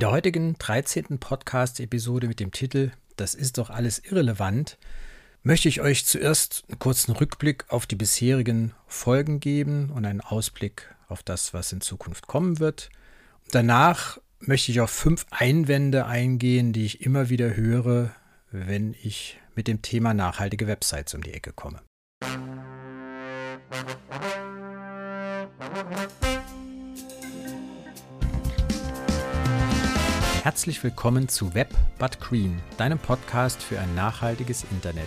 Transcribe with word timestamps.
In 0.00 0.06
der 0.06 0.12
heutigen 0.12 0.56
13. 0.56 1.18
Podcast-Episode 1.18 2.26
mit 2.26 2.40
dem 2.40 2.52
Titel 2.52 2.90
Das 3.16 3.34
ist 3.34 3.58
doch 3.58 3.68
alles 3.68 3.98
irrelevant 3.98 4.78
möchte 5.42 5.68
ich 5.68 5.82
euch 5.82 6.06
zuerst 6.06 6.64
einen 6.68 6.78
kurzen 6.78 7.12
Rückblick 7.12 7.66
auf 7.68 7.86
die 7.86 7.96
bisherigen 7.96 8.72
Folgen 8.86 9.40
geben 9.40 9.90
und 9.90 10.06
einen 10.06 10.22
Ausblick 10.22 10.88
auf 11.08 11.22
das, 11.22 11.52
was 11.52 11.70
in 11.72 11.82
Zukunft 11.82 12.26
kommen 12.28 12.60
wird. 12.60 12.88
Danach 13.50 14.16
möchte 14.38 14.72
ich 14.72 14.80
auf 14.80 14.90
fünf 14.90 15.26
Einwände 15.28 16.06
eingehen, 16.06 16.72
die 16.72 16.86
ich 16.86 17.02
immer 17.04 17.28
wieder 17.28 17.54
höre, 17.54 18.10
wenn 18.50 18.96
ich 19.02 19.38
mit 19.54 19.68
dem 19.68 19.82
Thema 19.82 20.14
nachhaltige 20.14 20.66
Websites 20.66 21.12
um 21.12 21.22
die 21.22 21.34
Ecke 21.34 21.52
komme. 21.52 21.82
Herzlich 30.42 30.82
willkommen 30.82 31.28
zu 31.28 31.52
Web 31.52 31.68
But 31.98 32.18
Green, 32.18 32.62
deinem 32.78 32.98
Podcast 32.98 33.62
für 33.62 33.78
ein 33.78 33.94
nachhaltiges 33.94 34.64
Internet. 34.70 35.06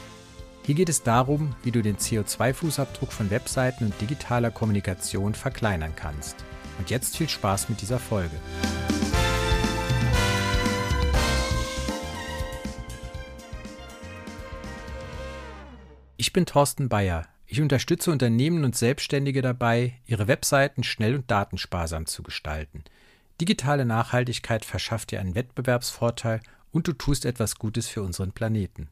Hier 0.64 0.76
geht 0.76 0.90
es 0.90 1.02
darum, 1.02 1.56
wie 1.64 1.72
du 1.72 1.82
den 1.82 1.98
CO2-Fußabdruck 1.98 3.10
von 3.10 3.32
Webseiten 3.32 3.86
und 3.86 4.00
digitaler 4.00 4.52
Kommunikation 4.52 5.34
verkleinern 5.34 5.94
kannst. 5.96 6.36
Und 6.78 6.92
jetzt 6.92 7.18
viel 7.18 7.28
Spaß 7.28 7.70
mit 7.70 7.82
dieser 7.82 7.98
Folge. 7.98 8.36
Ich 16.16 16.32
bin 16.32 16.46
Thorsten 16.46 16.90
Bayer. 16.90 17.26
Ich 17.48 17.60
unterstütze 17.60 18.12
Unternehmen 18.12 18.64
und 18.64 18.76
Selbstständige 18.76 19.42
dabei, 19.42 19.96
ihre 20.06 20.28
Webseiten 20.28 20.84
schnell 20.84 21.16
und 21.16 21.32
datensparsam 21.32 22.06
zu 22.06 22.22
gestalten. 22.22 22.84
Digitale 23.42 23.86
Nachhaltigkeit 23.86 24.66
verschafft 24.66 25.12
dir 25.12 25.20
einen 25.20 25.36
Wettbewerbsvorteil 25.36 26.42
und 26.72 26.88
du 26.88 26.94
tust 26.94 27.26
etwas 27.26 27.56
Gutes 27.56 27.88
für 27.88 28.02
unseren 28.02 28.32
Planeten. 28.32 28.90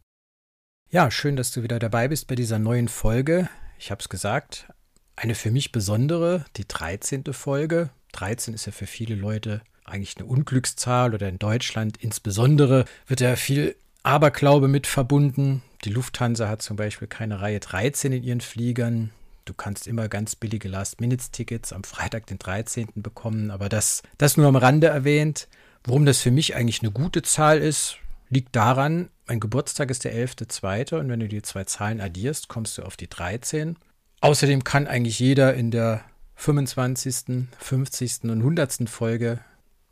Ja, 0.90 1.10
schön, 1.10 1.36
dass 1.36 1.52
du 1.52 1.64
wieder 1.64 1.80
dabei 1.80 2.08
bist 2.08 2.28
bei 2.28 2.36
dieser 2.36 2.60
neuen 2.60 2.88
Folge. 2.88 3.50
Ich 3.80 3.92
habe 3.92 4.02
es 4.02 4.10
gesagt, 4.10 4.68
eine 5.16 5.36
für 5.36 5.52
mich 5.52 5.72
besondere, 5.72 6.46
die 6.58 6.68
13. 6.68 7.26
Folge. 7.32 7.92
13 8.14 8.54
ist 8.54 8.66
ja 8.66 8.72
für 8.72 8.88
viele 8.88 9.16
Leute 9.16 9.62
eigentlich 9.86 10.18
eine 10.18 10.26
Unglückszahl 10.26 11.14
oder 11.14 11.30
in 11.30 11.40
Deutschland 11.40 11.98
insbesondere 11.98 12.86
wird 13.08 13.22
ja 13.22 13.36
viel 13.36 13.76
Aberglaube 14.04 14.68
mit 14.68 14.88
verbunden. 14.88 15.62
Die 15.86 15.90
Lufthansa 15.92 16.48
hat 16.48 16.62
zum 16.62 16.76
Beispiel 16.76 17.08
keine 17.08 17.42
Reihe 17.42 17.60
13 17.60 18.12
in 18.12 18.24
ihren 18.24 18.42
Fliegern. 18.42 19.12
Du 19.52 19.58
kannst 19.58 19.86
immer 19.86 20.08
ganz 20.08 20.38
billige 20.38 20.70
Last-Minutes-Tickets 20.70 21.74
am 21.74 21.84
Freitag, 21.84 22.26
den 22.26 22.40
13. 22.40 22.88
bekommen, 22.96 23.52
aber 23.52 23.68
das, 23.68 24.02
das 24.18 24.38
nur 24.38 24.48
am 24.48 24.56
Rande 24.56 24.88
erwähnt. 24.88 25.50
Warum 25.84 26.06
das 26.06 26.22
für 26.22 26.32
mich 26.32 26.56
eigentlich 26.56 26.82
eine 26.82 26.92
gute 26.92 27.22
Zahl 27.22 27.58
ist, 27.58 27.98
liegt 28.30 28.56
daran, 28.56 29.10
mein 29.28 29.42
Geburtstag 29.42 29.92
ist 29.92 30.06
der 30.06 30.16
11.2. 30.16 30.96
und 30.98 31.10
wenn 31.10 31.20
du 31.20 31.28
die 31.28 31.42
zwei 31.42 31.66
Zahlen 31.66 32.00
addierst, 32.00 32.48
kommst 32.48 32.78
du 32.78 32.84
auf 32.84 32.96
die 32.96 33.10
13. 33.10 33.76
Außerdem 34.22 34.64
kann 34.64 34.88
eigentlich 34.88 35.20
jeder 35.20 35.54
in 35.54 35.70
der 35.70 36.06
25., 36.36 37.50
50. 37.60 38.24
und 38.24 38.38
100. 38.38 38.88
Folge 38.88 39.42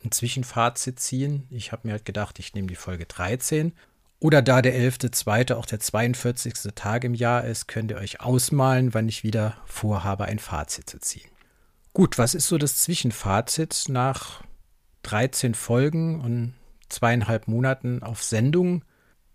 ein 0.02 0.10
Zwischenfazit 0.10 0.98
ziehen. 1.00 1.46
Ich 1.50 1.70
habe 1.70 1.86
mir 1.86 1.92
halt 1.92 2.06
gedacht, 2.06 2.38
ich 2.38 2.54
nehme 2.54 2.68
die 2.68 2.76
Folge 2.76 3.04
13. 3.04 3.74
Oder 4.20 4.42
da 4.42 4.60
der 4.60 4.74
11.2. 4.74 5.54
auch 5.54 5.64
der 5.64 5.80
42. 5.80 6.74
Tag 6.74 7.04
im 7.04 7.14
Jahr 7.14 7.44
ist, 7.44 7.66
könnt 7.68 7.90
ihr 7.90 7.96
euch 7.96 8.20
ausmalen, 8.20 8.92
wann 8.92 9.08
ich 9.08 9.24
wieder 9.24 9.56
vorhabe, 9.64 10.26
ein 10.26 10.38
Fazit 10.38 10.88
zu 10.90 11.00
ziehen. 11.00 11.30
Gut, 11.94 12.18
was 12.18 12.34
ist 12.34 12.46
so 12.46 12.58
das 12.58 12.76
Zwischenfazit 12.76 13.86
nach 13.88 14.42
13 15.02 15.54
Folgen 15.54 16.20
und 16.20 16.54
zweieinhalb 16.90 17.48
Monaten 17.48 18.02
auf 18.02 18.22
Sendung. 18.22 18.84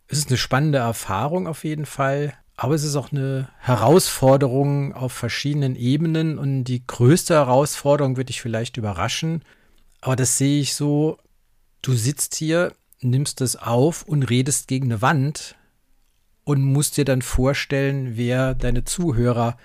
Es 0.08 0.20
ist 0.20 0.30
eine 0.30 0.38
spannende 0.38 0.78
Erfahrung 0.78 1.48
auf 1.48 1.64
jeden 1.64 1.88
Fall, 1.88 2.34
aber 2.56 2.76
es 2.76 2.84
ist 2.84 2.96
auch 2.96 3.12
eine 3.12 3.50
Herausforderung 3.58 4.94
auf 4.94 5.12
verschiedenen 5.14 5.76
Ebenen 5.76 6.38
und 6.38 6.66
die 6.66 6.86
größte 6.86 7.34
Herausforderung 7.34 8.18
wird 8.18 8.30
dich 8.30 8.42
vielleicht 8.42 8.78
überraschen, 8.78 9.44
aber 10.02 10.16
das 10.16 10.38
sehe 10.38 10.62
ich 10.62 10.76
so, 10.76 11.18
du 11.82 11.94
sitzt 11.94 12.36
hier, 12.36 12.74
nimmst 13.06 13.42
es 13.42 13.56
auf 13.56 14.04
und 14.04 14.24
redest 14.24 14.68
gegen 14.68 14.92
eine 14.92 15.02
Wand 15.02 15.56
und 16.44 16.62
musst 16.62 16.98
dir 16.98 17.06
dann 17.06 17.22
vorstellen, 17.22 18.18
wer 18.18 18.54
deine 18.54 18.84
Zuhörer 18.84 19.58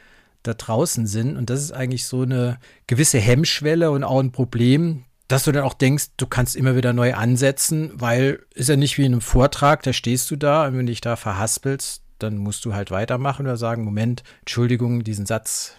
da 0.42 0.54
draußen 0.54 1.06
sind. 1.06 1.36
Und 1.36 1.50
das 1.50 1.60
ist 1.60 1.72
eigentlich 1.72 2.06
so 2.06 2.22
eine 2.22 2.58
gewisse 2.86 3.18
Hemmschwelle 3.18 3.90
und 3.90 4.04
auch 4.04 4.20
ein 4.20 4.32
Problem, 4.32 5.04
dass 5.28 5.44
du 5.44 5.52
dann 5.52 5.62
auch 5.62 5.74
denkst, 5.74 6.08
du 6.16 6.26
kannst 6.26 6.56
immer 6.56 6.74
wieder 6.74 6.92
neu 6.92 7.14
ansetzen, 7.14 7.92
weil 7.94 8.44
ist 8.54 8.68
ja 8.68 8.76
nicht 8.76 8.98
wie 8.98 9.04
in 9.04 9.12
einem 9.12 9.20
Vortrag, 9.20 9.82
da 9.82 9.92
stehst 9.92 10.30
du 10.30 10.36
da 10.36 10.66
und 10.66 10.72
wenn 10.72 10.86
du 10.86 10.92
dich 10.92 11.00
da 11.00 11.16
verhaspelst, 11.16 12.02
dann 12.18 12.36
musst 12.36 12.64
du 12.64 12.74
halt 12.74 12.90
weitermachen 12.90 13.46
oder 13.46 13.56
sagen, 13.56 13.84
Moment, 13.84 14.24
Entschuldigung, 14.40 15.04
diesen 15.04 15.26
Satz 15.26 15.74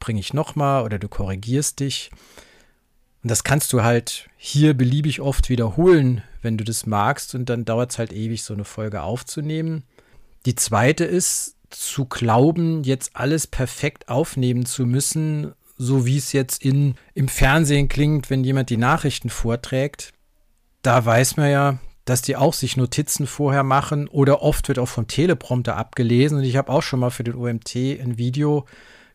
bringe 0.00 0.20
ich 0.20 0.32
nochmal 0.32 0.84
oder 0.84 0.98
du 0.98 1.08
korrigierst 1.08 1.80
dich. 1.80 2.10
Und 3.24 3.30
das 3.30 3.42
kannst 3.42 3.72
du 3.72 3.82
halt 3.82 4.28
hier 4.36 4.74
beliebig 4.74 5.20
oft 5.20 5.48
wiederholen, 5.48 6.22
wenn 6.42 6.56
du 6.56 6.62
das 6.62 6.86
magst 6.86 7.34
und 7.34 7.48
dann 7.48 7.64
dauert 7.64 7.90
es 7.90 7.98
halt 7.98 8.12
ewig, 8.12 8.44
so 8.44 8.54
eine 8.54 8.64
Folge 8.64 9.02
aufzunehmen. 9.02 9.82
Die 10.46 10.54
zweite 10.54 11.04
ist, 11.04 11.56
zu 11.70 12.04
glauben, 12.04 12.84
jetzt 12.84 13.16
alles 13.16 13.48
perfekt 13.48 14.08
aufnehmen 14.08 14.64
zu 14.64 14.86
müssen 14.86 15.54
so 15.76 16.06
wie 16.06 16.16
es 16.16 16.32
jetzt 16.32 16.64
in, 16.64 16.94
im 17.14 17.28
Fernsehen 17.28 17.88
klingt, 17.88 18.30
wenn 18.30 18.44
jemand 18.44 18.70
die 18.70 18.76
Nachrichten 18.76 19.30
vorträgt, 19.30 20.12
da 20.82 21.04
weiß 21.04 21.36
man 21.36 21.50
ja, 21.50 21.78
dass 22.04 22.22
die 22.22 22.36
auch 22.36 22.52
sich 22.52 22.76
Notizen 22.76 23.26
vorher 23.26 23.62
machen 23.62 24.08
oder 24.08 24.42
oft 24.42 24.68
wird 24.68 24.78
auch 24.78 24.88
vom 24.88 25.08
Teleprompter 25.08 25.76
abgelesen. 25.76 26.38
Und 26.38 26.44
ich 26.44 26.56
habe 26.56 26.70
auch 26.70 26.82
schon 26.82 27.00
mal 27.00 27.10
für 27.10 27.24
den 27.24 27.34
OMT 27.34 27.74
ein 27.76 28.18
Video 28.18 28.66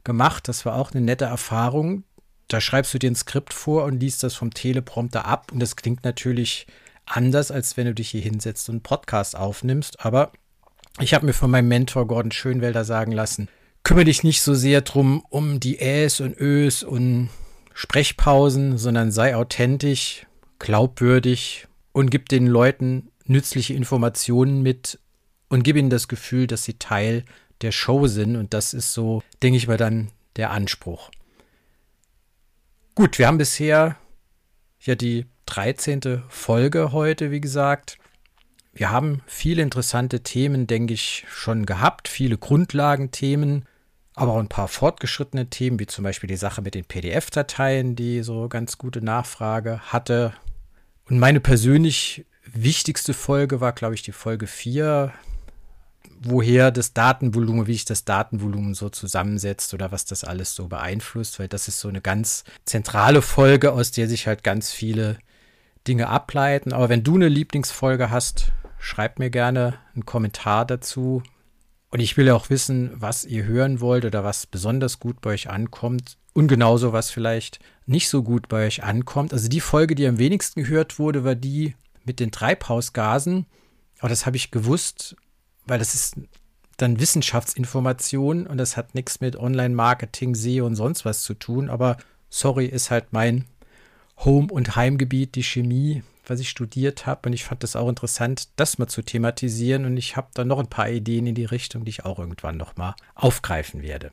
gemacht. 0.03 0.47
Das 0.47 0.65
war 0.65 0.75
auch 0.75 0.91
eine 0.91 1.01
nette 1.01 1.25
Erfahrung. 1.25 2.03
Da 2.49 2.59
schreibst 2.59 2.93
du 2.93 2.99
dir 2.99 3.11
ein 3.11 3.15
Skript 3.15 3.53
vor 3.53 3.85
und 3.85 3.99
liest 3.99 4.23
das 4.23 4.35
vom 4.35 4.53
Teleprompter 4.53 5.25
ab. 5.25 5.51
Und 5.51 5.59
das 5.59 5.75
klingt 5.75 6.03
natürlich 6.03 6.67
anders, 7.05 7.51
als 7.51 7.77
wenn 7.77 7.85
du 7.85 7.93
dich 7.93 8.09
hier 8.09 8.21
hinsetzt 8.21 8.67
und 8.69 8.75
einen 8.75 8.81
Podcast 8.81 9.37
aufnimmst. 9.37 10.03
Aber 10.03 10.31
ich 10.99 11.13
habe 11.13 11.25
mir 11.27 11.33
von 11.33 11.51
meinem 11.51 11.67
Mentor 11.67 12.07
Gordon 12.07 12.31
Schönwelder 12.31 12.83
sagen 12.83 13.11
lassen, 13.11 13.49
kümmere 13.83 14.05
dich 14.05 14.23
nicht 14.23 14.41
so 14.41 14.55
sehr 14.55 14.81
drum 14.81 15.23
um 15.29 15.59
die 15.59 15.79
Äs 15.79 16.19
und 16.19 16.39
Ös 16.39 16.83
und 16.83 17.29
Sprechpausen, 17.75 18.77
sondern 18.77 19.11
sei 19.11 19.35
authentisch, 19.35 20.25
glaubwürdig 20.57 21.67
und 21.91 22.09
gib 22.09 22.29
den 22.29 22.47
Leuten 22.47 23.11
nützliche 23.25 23.75
Informationen 23.75 24.63
mit 24.63 24.99
und 25.49 25.63
gib 25.63 25.77
ihnen 25.77 25.91
das 25.91 26.07
Gefühl, 26.07 26.47
dass 26.47 26.63
sie 26.63 26.79
Teil 26.79 27.25
der 27.61 27.71
Show 27.71 28.07
sind. 28.07 28.35
Und 28.35 28.55
das 28.55 28.73
ist 28.73 28.93
so, 28.93 29.21
denke 29.43 29.57
ich 29.57 29.67
mal, 29.67 29.77
dann 29.77 30.09
der 30.35 30.49
Anspruch. 30.49 31.11
Gut, 32.95 33.17
wir 33.17 33.27
haben 33.27 33.37
bisher 33.37 33.95
ja 34.81 34.95
die 34.95 35.25
13. 35.45 36.23
Folge 36.27 36.91
heute, 36.91 37.31
wie 37.31 37.41
gesagt. 37.41 37.97
Wir 38.73 38.91
haben 38.91 39.21
viele 39.25 39.61
interessante 39.61 40.21
Themen, 40.21 40.67
denke 40.67 40.93
ich, 40.93 41.25
schon 41.29 41.65
gehabt, 41.65 42.07
viele 42.07 42.37
Grundlagenthemen, 42.37 43.65
aber 44.15 44.33
auch 44.33 44.39
ein 44.39 44.49
paar 44.49 44.67
fortgeschrittene 44.67 45.49
Themen, 45.49 45.79
wie 45.79 45.87
zum 45.87 46.03
Beispiel 46.03 46.27
die 46.27 46.35
Sache 46.35 46.61
mit 46.61 46.75
den 46.75 46.85
PDF-Dateien, 46.85 47.95
die 47.95 48.21
so 48.21 48.47
ganz 48.47 48.77
gute 48.77 49.01
Nachfrage 49.01 49.79
hatte. 49.91 50.33
Und 51.09 51.19
meine 51.19 51.39
persönlich 51.39 52.25
wichtigste 52.43 53.13
Folge 53.13 53.61
war, 53.61 53.73
glaube 53.73 53.95
ich, 53.95 54.01
die 54.01 54.11
Folge 54.11 54.45
4, 54.45 55.13
woher 56.21 56.71
das 56.71 56.93
Datenvolumen, 56.93 57.67
wie 57.67 57.73
sich 57.73 57.85
das 57.85 58.05
Datenvolumen 58.05 58.73
so 58.73 58.89
zusammensetzt 58.89 59.73
oder 59.73 59.91
was 59.91 60.05
das 60.05 60.23
alles 60.23 60.55
so 60.55 60.67
beeinflusst, 60.67 61.39
weil 61.39 61.47
das 61.47 61.67
ist 61.67 61.79
so 61.79 61.87
eine 61.87 62.01
ganz 62.01 62.43
zentrale 62.65 63.21
Folge, 63.21 63.71
aus 63.71 63.91
der 63.91 64.07
sich 64.07 64.27
halt 64.27 64.43
ganz 64.43 64.71
viele 64.71 65.17
Dinge 65.87 66.09
ableiten. 66.09 66.73
Aber 66.73 66.89
wenn 66.89 67.03
du 67.03 67.15
eine 67.15 67.29
Lieblingsfolge 67.29 68.09
hast, 68.09 68.51
schreib 68.79 69.19
mir 69.19 69.29
gerne 69.29 69.79
einen 69.93 70.05
Kommentar 70.05 70.65
dazu. 70.65 71.23
Und 71.89 72.01
ich 72.01 72.17
will 72.17 72.29
auch 72.29 72.49
wissen, 72.49 72.91
was 72.93 73.25
ihr 73.25 73.45
hören 73.45 73.79
wollt 73.79 74.05
oder 74.05 74.23
was 74.23 74.45
besonders 74.45 74.99
gut 74.99 75.21
bei 75.21 75.31
euch 75.31 75.49
ankommt. 75.49 76.17
Und 76.33 76.47
genauso, 76.47 76.93
was 76.93 77.09
vielleicht 77.09 77.59
nicht 77.85 78.09
so 78.09 78.23
gut 78.23 78.47
bei 78.49 78.67
euch 78.67 78.83
ankommt. 78.83 79.33
Also 79.33 79.47
die 79.47 79.61
Folge, 79.61 79.95
die 79.95 80.05
am 80.05 80.19
wenigsten 80.19 80.63
gehört 80.63 80.99
wurde, 80.99 81.23
war 81.23 81.35
die 81.35 81.75
mit 82.03 82.19
den 82.19 82.31
Treibhausgasen. 82.31 83.45
Aber 83.99 84.09
das 84.09 84.25
habe 84.25 84.37
ich 84.37 84.51
gewusst, 84.51 85.15
weil 85.69 85.79
das 85.79 85.93
ist 85.93 86.15
dann 86.77 86.99
Wissenschaftsinformation 86.99 88.47
und 88.47 88.57
das 88.57 88.77
hat 88.77 88.95
nichts 88.95 89.21
mit 89.21 89.35
Online-Marketing, 89.35 90.35
SEO 90.35 90.65
und 90.65 90.75
sonst 90.75 91.05
was 91.05 91.23
zu 91.23 91.33
tun. 91.33 91.69
Aber 91.69 91.97
sorry, 92.29 92.65
ist 92.65 92.91
halt 92.91 93.11
mein 93.11 93.45
Home- 94.17 94.51
und 94.51 94.75
Heimgebiet, 94.75 95.35
die 95.35 95.43
Chemie 95.43 96.03
was 96.29 96.39
ich 96.39 96.49
studiert 96.49 97.05
habe. 97.05 97.27
Und 97.27 97.33
ich 97.33 97.43
fand 97.43 97.63
das 97.63 97.75
auch 97.75 97.89
interessant, 97.89 98.49
das 98.55 98.77
mal 98.77 98.87
zu 98.87 99.01
thematisieren. 99.01 99.85
Und 99.85 99.97
ich 99.97 100.15
habe 100.15 100.29
da 100.33 100.45
noch 100.45 100.59
ein 100.59 100.69
paar 100.69 100.89
Ideen 100.89 101.27
in 101.27 101.35
die 101.35 101.45
Richtung, 101.45 101.85
die 101.85 101.89
ich 101.89 102.05
auch 102.05 102.19
irgendwann 102.19 102.57
noch 102.57 102.77
mal 102.77 102.95
aufgreifen 103.15 103.81
werde. 103.81 104.11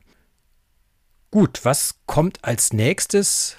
Gut, 1.31 1.65
was 1.65 1.97
kommt 2.07 2.45
als 2.45 2.73
nächstes? 2.73 3.57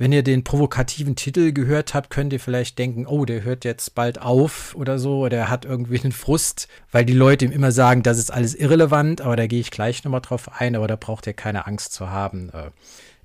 Wenn 0.00 0.12
ihr 0.12 0.22
den 0.22 0.44
provokativen 0.44 1.14
Titel 1.14 1.52
gehört 1.52 1.92
habt, 1.92 2.08
könnt 2.08 2.32
ihr 2.32 2.40
vielleicht 2.40 2.78
denken, 2.78 3.06
oh, 3.06 3.26
der 3.26 3.44
hört 3.44 3.66
jetzt 3.66 3.94
bald 3.94 4.18
auf 4.18 4.74
oder 4.74 4.98
so, 4.98 5.18
oder 5.26 5.36
er 5.36 5.50
hat 5.50 5.66
irgendwie 5.66 6.00
einen 6.00 6.12
Frust, 6.12 6.68
weil 6.90 7.04
die 7.04 7.12
Leute 7.12 7.44
ihm 7.44 7.52
immer 7.52 7.70
sagen, 7.70 8.02
das 8.02 8.16
ist 8.16 8.32
alles 8.32 8.54
irrelevant, 8.54 9.20
aber 9.20 9.36
da 9.36 9.46
gehe 9.46 9.60
ich 9.60 9.70
gleich 9.70 10.02
nochmal 10.02 10.22
drauf 10.22 10.58
ein, 10.58 10.74
aber 10.74 10.88
da 10.88 10.96
braucht 10.96 11.26
ihr 11.26 11.34
keine 11.34 11.66
Angst 11.66 11.92
zu 11.92 12.08
haben. 12.08 12.48
Äh, 12.54 12.70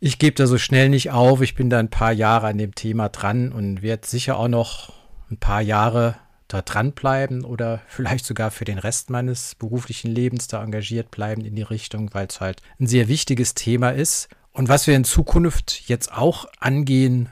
ich 0.01 0.19
gebe 0.19 0.35
da 0.35 0.47
so 0.47 0.57
schnell 0.57 0.89
nicht 0.89 1.11
auf, 1.11 1.39
ich 1.39 1.55
bin 1.55 1.69
da 1.69 1.79
ein 1.79 1.89
paar 1.89 2.11
Jahre 2.11 2.47
an 2.47 2.57
dem 2.57 2.75
Thema 2.75 3.07
dran 3.07 3.53
und 3.53 3.81
werde 3.81 4.05
sicher 4.05 4.37
auch 4.37 4.49
noch 4.49 4.91
ein 5.31 5.37
paar 5.37 5.61
Jahre 5.61 6.15
da 6.49 6.61
dranbleiben 6.61 7.45
oder 7.45 7.79
vielleicht 7.87 8.25
sogar 8.25 8.51
für 8.51 8.65
den 8.65 8.79
Rest 8.79 9.09
meines 9.09 9.55
beruflichen 9.55 10.11
Lebens 10.11 10.49
da 10.49 10.61
engagiert 10.61 11.09
bleiben 11.09 11.45
in 11.45 11.55
die 11.55 11.61
Richtung, 11.61 12.13
weil 12.13 12.27
es 12.27 12.41
halt 12.41 12.61
ein 12.81 12.87
sehr 12.87 13.07
wichtiges 13.07 13.53
Thema 13.53 13.91
ist 13.91 14.27
und 14.55 14.69
was 14.69 14.87
wir 14.87 14.95
in 14.95 15.03
Zukunft 15.03 15.89
jetzt 15.89 16.13
auch 16.13 16.45
angehen 16.61 17.27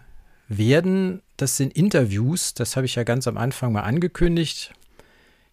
werden, 0.50 1.22
das 1.38 1.56
sind 1.56 1.72
Interviews. 1.72 2.54
Das 2.54 2.76
habe 2.76 2.86
ich 2.86 2.96
ja 2.96 3.04
ganz 3.04 3.28
am 3.28 3.38
Anfang 3.38 3.72
mal 3.72 3.84
angekündigt. 3.84 4.74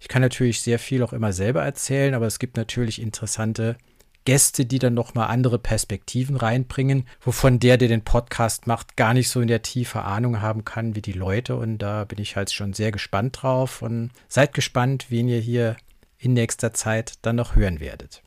Ich 0.01 0.09
kann 0.09 0.21
natürlich 0.21 0.63
sehr 0.63 0.81
viel 0.81 1.05
auch 1.05 1.13
immer 1.13 1.33
selber 1.33 1.63
erzählen, 1.63 2.15
aber 2.15 2.27
es 2.27 2.41
gibt 2.41 2.57
natürlich 2.57 3.01
interessante 3.01 3.77
Gäste, 4.25 4.67
die 4.67 4.81
dann 4.81 4.95
nochmal 4.95 5.29
andere 5.29 5.61
Perspektiven 5.61 6.35
reinbringen, 6.35 7.07
wovon 7.21 7.61
der, 7.61 7.79
der 7.79 7.87
den 7.87 8.03
Podcast 8.03 8.67
macht, 8.67 8.97
gar 8.97 9.15
nicht 9.15 9.29
so 9.29 9.41
in 9.41 9.49
der 9.49 9.63
Tiefe 9.63 10.03
Ahnung 10.03 10.41
haben 10.43 10.65
kann 10.65 10.97
wie 10.97 11.03
die 11.03 11.13
Leute. 11.13 11.55
Und 11.55 11.79
da 11.79 12.05
bin 12.05 12.19
ich 12.19 12.35
halt 12.35 12.51
schon 12.51 12.73
sehr 12.73 12.91
gespannt 12.91 13.43
drauf. 13.43 13.81
Und 13.81 14.11
seid 14.27 14.55
gespannt, 14.55 15.07
wen 15.11 15.29
ihr 15.29 15.41
hier 15.41 15.77
in 16.19 16.33
nächster 16.33 16.75
Zeit 16.75 17.13
dann 17.23 17.37
noch 17.37 17.55
hören 17.55 17.79
werdet. 17.79 18.23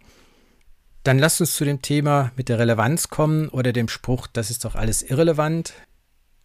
Dann 1.03 1.19
lasst 1.19 1.41
uns 1.41 1.55
zu 1.55 1.65
dem 1.65 1.81
Thema 1.81 2.31
mit 2.37 2.47
der 2.47 2.59
Relevanz 2.59 3.09
kommen 3.09 3.49
oder 3.49 3.73
dem 3.73 3.89
Spruch, 3.89 4.27
das 4.27 4.49
ist 4.49 4.63
doch 4.63 4.75
alles 4.75 5.01
irrelevant. 5.01 5.73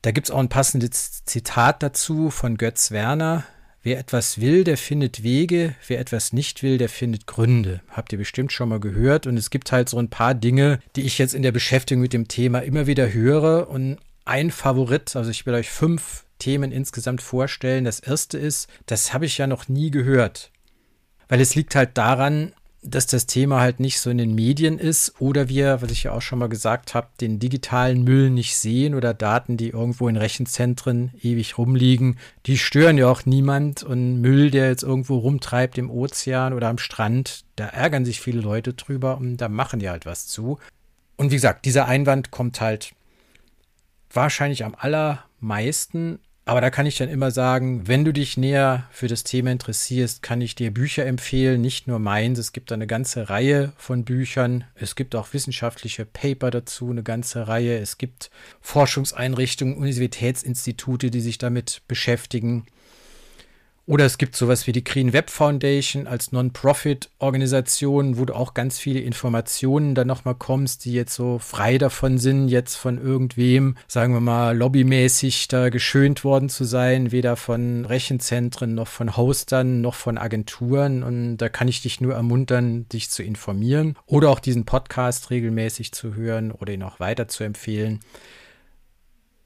Da 0.03 0.11
gibt 0.11 0.29
es 0.29 0.31
auch 0.33 0.39
ein 0.39 0.49
passendes 0.49 1.25
Zitat 1.25 1.83
dazu 1.83 2.31
von 2.31 2.57
Götz 2.57 2.91
Werner. 2.91 3.45
Wer 3.83 3.99
etwas 3.99 4.41
will, 4.41 4.65
der 4.65 4.77
findet 4.77 5.23
Wege, 5.23 5.77
wer 5.87 6.01
etwas 6.01 6.33
nicht 6.33 6.65
will, 6.65 6.79
der 6.79 6.89
findet 6.89 7.27
Gründe. 7.27 7.81
Habt 7.89 8.13
ihr 8.13 8.19
bestimmt 8.19 8.53
schon 8.53 8.69
mal 8.69 8.81
gehört. 8.81 9.29
Und 9.29 9.37
es 9.37 9.51
gibt 9.51 9.71
halt 9.71 9.89
so 9.89 9.99
ein 9.99 10.11
paar 10.11 10.35
Dinge, 10.35 10.81
die 10.97 11.03
ich 11.03 11.19
jetzt 11.19 11.35
in 11.35 11.43
der 11.43 11.53
Beschäftigung 11.53 12.03
mit 12.03 12.13
dem 12.13 12.27
Thema 12.27 12.59
immer 12.61 12.87
wieder 12.89 13.13
höre. 13.13 13.71
Und 13.71 13.99
ein 14.25 14.51
Favorit, 14.51 15.15
also 15.15 15.31
ich 15.31 15.47
will 15.47 15.55
euch 15.55 15.71
fünf 15.71 16.25
Themen 16.41 16.73
insgesamt 16.73 17.23
vorstellen. 17.23 17.85
Das 17.85 18.01
erste 18.01 18.39
ist, 18.39 18.69
das 18.87 19.15
habe 19.15 19.27
ich 19.27 19.39
ja 19.39 19.47
noch 19.47 19.69
nie 19.69 19.91
gehört. 19.91 20.51
Weil 21.29 21.41
es 21.41 21.55
liegt 21.55 21.75
halt 21.75 21.97
daran, 21.97 22.53
dass 22.90 23.06
das 23.06 23.26
Thema 23.26 23.61
halt 23.61 23.81
nicht 23.81 24.00
so 24.00 24.11
in 24.11 24.19
den 24.19 24.35
Medien 24.35 24.79
ist 24.79 25.20
oder 25.20 25.49
wir, 25.49 25.82
was 25.82 25.90
ich 25.90 26.05
ja 26.05 26.12
auch 26.12 26.23
schon 26.23 26.38
mal 26.38 26.49
gesagt 26.49 26.94
habe, 26.94 27.08
den 27.20 27.38
digitalen 27.38 28.02
Müll 28.02 28.31
nicht 28.31 28.56
sehen 28.56 28.94
oder 28.94 29.14
Daten, 29.14 29.56
die 29.56 29.69
irgendwo 29.69 30.08
in 30.08 30.17
Rechenzentren 30.17 31.12
ewig 31.23 31.58
rumliegen, 31.58 32.19
die 32.46 32.58
stören 32.58 32.99
ja 32.99 33.08
auch 33.08 33.26
niemand 33.26 33.82
und 33.82 34.20
Müll, 34.20 34.50
der 34.50 34.69
jetzt 34.69 34.82
irgendwo 34.82 35.19
rumtreibt 35.19 35.79
im 35.79 35.90
Ozean 35.90 36.52
oder 36.52 36.69
am 36.69 36.79
Strand, 36.79 37.44
da 37.56 37.67
ärgern 37.67 38.05
sich 38.05 38.20
viele 38.20 38.40
Leute 38.40 38.73
drüber 38.73 39.19
und 39.19 39.37
da 39.37 39.49
machen 39.49 39.81
die 39.81 39.90
halt 39.90 40.06
was 40.06 40.26
zu. 40.26 40.58
Und 41.17 41.31
wie 41.31 41.37
gesagt, 41.37 41.64
dieser 41.64 41.87
Einwand 41.87 42.31
kommt 42.31 42.61
halt 42.61 42.93
wahrscheinlich 44.12 44.64
am 44.64 44.75
allermeisten 44.76 46.20
aber 46.49 46.62
da 46.62 46.71
kann 46.71 46.87
ich 46.87 46.97
dann 46.97 47.11
immer 47.11 47.31
sagen, 47.31 47.87
wenn 47.89 48.06
du 48.06 48.12
dich 48.15 48.39
näher 48.39 48.89
für 48.91 49.06
das 49.06 49.23
Thema 49.23 49.53
interessierst, 49.53 50.23
kann 50.23 50.41
ich 50.41 50.55
dir 50.55 50.73
Bücher 50.73 51.05
empfehlen, 51.05 51.61
nicht 51.61 51.87
nur 51.87 51.99
meins. 51.99 52.39
Es 52.39 52.53
gibt 52.53 52.73
eine 52.73 52.87
ganze 52.87 53.29
Reihe 53.29 53.75
von 53.77 54.06
Büchern. 54.06 54.65
Es 54.75 54.97
gibt 54.97 55.15
auch 55.15 55.35
wissenschaftliche 55.35 56.06
Paper 56.06 56.50
dazu, 56.50 56.91
eine 56.91 57.03
ganze 57.03 57.49
Reihe. 57.49 57.77
Es 57.79 57.99
gibt 57.99 58.31
Forschungseinrichtungen, 58.62 59.77
Universitätsinstitute, 59.77 61.11
die 61.11 61.21
sich 61.21 61.37
damit 61.37 61.83
beschäftigen. 61.87 62.65
Oder 63.88 64.05
es 64.05 64.19
gibt 64.19 64.37
sowas 64.37 64.67
wie 64.67 64.73
die 64.73 64.85
Green 64.85 65.14
Web 65.14 65.31
Foundation 65.31 66.06
als 66.06 66.31
Non-Profit-Organisation, 66.31 68.19
wo 68.19 68.26
du 68.26 68.35
auch 68.35 68.52
ganz 68.52 68.79
viele 68.79 69.00
Informationen 69.00 69.94
dann 69.94 70.06
nochmal 70.06 70.35
kommst, 70.35 70.85
die 70.85 70.93
jetzt 70.93 71.14
so 71.14 71.38
frei 71.38 71.79
davon 71.79 72.19
sind, 72.19 72.49
jetzt 72.49 72.75
von 72.75 72.99
irgendwem, 72.99 73.79
sagen 73.87 74.12
wir 74.12 74.20
mal, 74.20 74.55
lobbymäßig 74.55 75.49
da 75.49 75.70
geschönt 75.70 76.23
worden 76.23 76.50
zu 76.50 76.64
sein, 76.64 77.12
weder 77.12 77.37
von 77.37 77.87
Rechenzentren 77.87 78.75
noch 78.75 78.88
von 78.88 79.17
Hostern 79.17 79.81
noch 79.81 79.94
von 79.94 80.19
Agenturen. 80.19 81.02
Und 81.02 81.38
da 81.38 81.49
kann 81.49 81.67
ich 81.67 81.81
dich 81.81 81.99
nur 82.02 82.12
ermuntern, 82.12 82.87
dich 82.90 83.08
zu 83.08 83.23
informieren 83.23 83.96
oder 84.05 84.29
auch 84.29 84.40
diesen 84.40 84.67
Podcast 84.67 85.31
regelmäßig 85.31 85.93
zu 85.93 86.14
hören 86.14 86.52
oder 86.52 86.75
ihn 86.75 86.82
auch 86.82 87.00
weiter 87.00 87.26
zu 87.26 87.43
empfehlen 87.43 88.00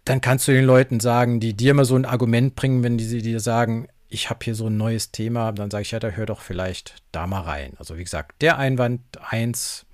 dann 0.04 0.20
kannst 0.20 0.48
du 0.48 0.52
den 0.52 0.64
Leuten 0.64 0.98
sagen, 0.98 1.38
die 1.38 1.54
dir 1.54 1.74
mal 1.74 1.84
so 1.84 1.94
ein 1.94 2.04
Argument 2.04 2.56
bringen, 2.56 2.82
wenn 2.82 2.98
die 2.98 3.22
dir 3.22 3.38
sagen, 3.38 3.86
ich 4.12 4.28
habe 4.28 4.44
hier 4.44 4.54
so 4.54 4.66
ein 4.66 4.76
neues 4.76 5.10
Thema, 5.10 5.52
dann 5.52 5.70
sage 5.70 5.82
ich, 5.82 5.90
ja, 5.92 5.98
da 5.98 6.10
hör 6.10 6.26
doch 6.26 6.42
vielleicht 6.42 6.96
da 7.12 7.26
mal 7.26 7.40
rein. 7.40 7.72
Also 7.78 7.96
wie 7.96 8.04
gesagt, 8.04 8.42
der 8.42 8.58
Einwand 8.58 9.00
1, 9.30 9.86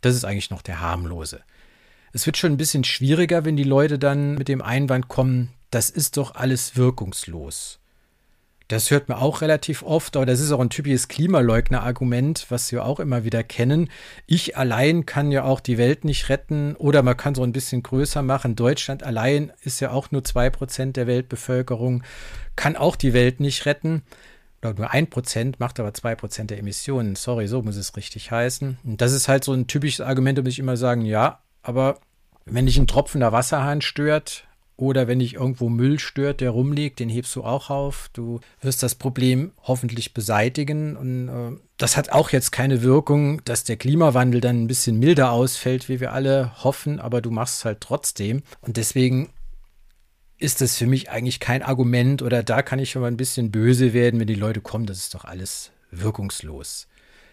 das 0.00 0.14
ist 0.14 0.24
eigentlich 0.24 0.50
noch 0.50 0.62
der 0.62 0.80
harmlose. 0.80 1.42
Es 2.12 2.24
wird 2.24 2.38
schon 2.38 2.52
ein 2.52 2.56
bisschen 2.56 2.84
schwieriger, 2.84 3.44
wenn 3.44 3.56
die 3.56 3.64
Leute 3.64 3.98
dann 3.98 4.36
mit 4.36 4.48
dem 4.48 4.62
Einwand 4.62 5.08
kommen, 5.08 5.50
das 5.70 5.90
ist 5.90 6.16
doch 6.16 6.34
alles 6.34 6.76
wirkungslos. 6.76 7.78
Das 8.68 8.90
hört 8.90 9.08
man 9.08 9.18
auch 9.18 9.42
relativ 9.42 9.84
oft, 9.84 10.16
aber 10.16 10.26
das 10.26 10.40
ist 10.40 10.50
auch 10.50 10.58
ein 10.58 10.70
typisches 10.70 11.06
Klimaleugner-Argument, 11.06 12.46
was 12.48 12.72
wir 12.72 12.84
auch 12.84 12.98
immer 12.98 13.22
wieder 13.22 13.44
kennen. 13.44 13.90
Ich 14.26 14.56
allein 14.56 15.06
kann 15.06 15.30
ja 15.30 15.44
auch 15.44 15.60
die 15.60 15.78
Welt 15.78 16.04
nicht 16.04 16.28
retten 16.28 16.74
oder 16.74 17.02
man 17.02 17.16
kann 17.16 17.36
so 17.36 17.44
ein 17.44 17.52
bisschen 17.52 17.84
größer 17.84 18.22
machen. 18.22 18.56
Deutschland 18.56 19.04
allein 19.04 19.52
ist 19.62 19.78
ja 19.80 19.92
auch 19.92 20.10
nur 20.10 20.24
zwei 20.24 20.50
Prozent 20.50 20.96
der 20.96 21.06
Weltbevölkerung, 21.06 22.02
kann 22.56 22.74
auch 22.76 22.96
die 22.96 23.12
Welt 23.12 23.38
nicht 23.38 23.66
retten. 23.66 24.02
Oder 24.62 24.74
nur 24.74 24.90
ein 24.90 25.08
Prozent, 25.08 25.60
macht 25.60 25.78
aber 25.78 25.94
zwei 25.94 26.16
Prozent 26.16 26.50
der 26.50 26.58
Emissionen. 26.58 27.14
Sorry, 27.14 27.46
so 27.46 27.62
muss 27.62 27.76
es 27.76 27.96
richtig 27.96 28.32
heißen. 28.32 28.78
Und 28.82 29.00
das 29.00 29.12
ist 29.12 29.28
halt 29.28 29.44
so 29.44 29.52
ein 29.52 29.68
typisches 29.68 30.00
Argument, 30.00 30.38
muss 30.38 30.54
ich 30.54 30.58
immer 30.58 30.76
sagen, 30.76 31.02
ja, 31.02 31.40
aber 31.62 32.00
wenn 32.46 32.66
dich 32.66 32.78
ein 32.78 32.88
tropfender 32.88 33.30
Wasserhahn 33.30 33.80
stört, 33.80 34.48
oder 34.76 35.08
wenn 35.08 35.20
dich 35.20 35.34
irgendwo 35.34 35.68
Müll 35.68 35.98
stört, 35.98 36.40
der 36.40 36.50
rumliegt, 36.50 37.00
den 37.00 37.08
hebst 37.08 37.34
du 37.34 37.44
auch 37.44 37.70
auf. 37.70 38.10
Du 38.12 38.40
wirst 38.60 38.82
das 38.82 38.94
Problem 38.94 39.52
hoffentlich 39.62 40.12
beseitigen. 40.12 40.96
Und 40.96 41.28
äh, 41.28 41.58
das 41.78 41.96
hat 41.96 42.10
auch 42.10 42.30
jetzt 42.30 42.52
keine 42.52 42.82
Wirkung, 42.82 43.42
dass 43.44 43.64
der 43.64 43.76
Klimawandel 43.76 44.40
dann 44.40 44.62
ein 44.62 44.66
bisschen 44.66 44.98
milder 44.98 45.30
ausfällt, 45.30 45.88
wie 45.88 46.00
wir 46.00 46.12
alle 46.12 46.52
hoffen, 46.62 47.00
aber 47.00 47.22
du 47.22 47.30
machst 47.30 47.58
es 47.58 47.64
halt 47.64 47.80
trotzdem. 47.80 48.42
Und 48.60 48.76
deswegen 48.76 49.30
ist 50.38 50.60
das 50.60 50.76
für 50.76 50.86
mich 50.86 51.10
eigentlich 51.10 51.40
kein 51.40 51.62
Argument 51.62 52.20
oder 52.20 52.42
da 52.42 52.60
kann 52.60 52.78
ich 52.78 52.90
schon 52.90 53.00
mal 53.00 53.08
ein 53.08 53.16
bisschen 53.16 53.50
böse 53.50 53.94
werden, 53.94 54.20
wenn 54.20 54.26
die 54.26 54.34
Leute 54.34 54.60
kommen, 54.60 54.84
das 54.84 54.98
ist 54.98 55.14
doch 55.14 55.24
alles 55.24 55.70
wirkungslos. 55.90 56.88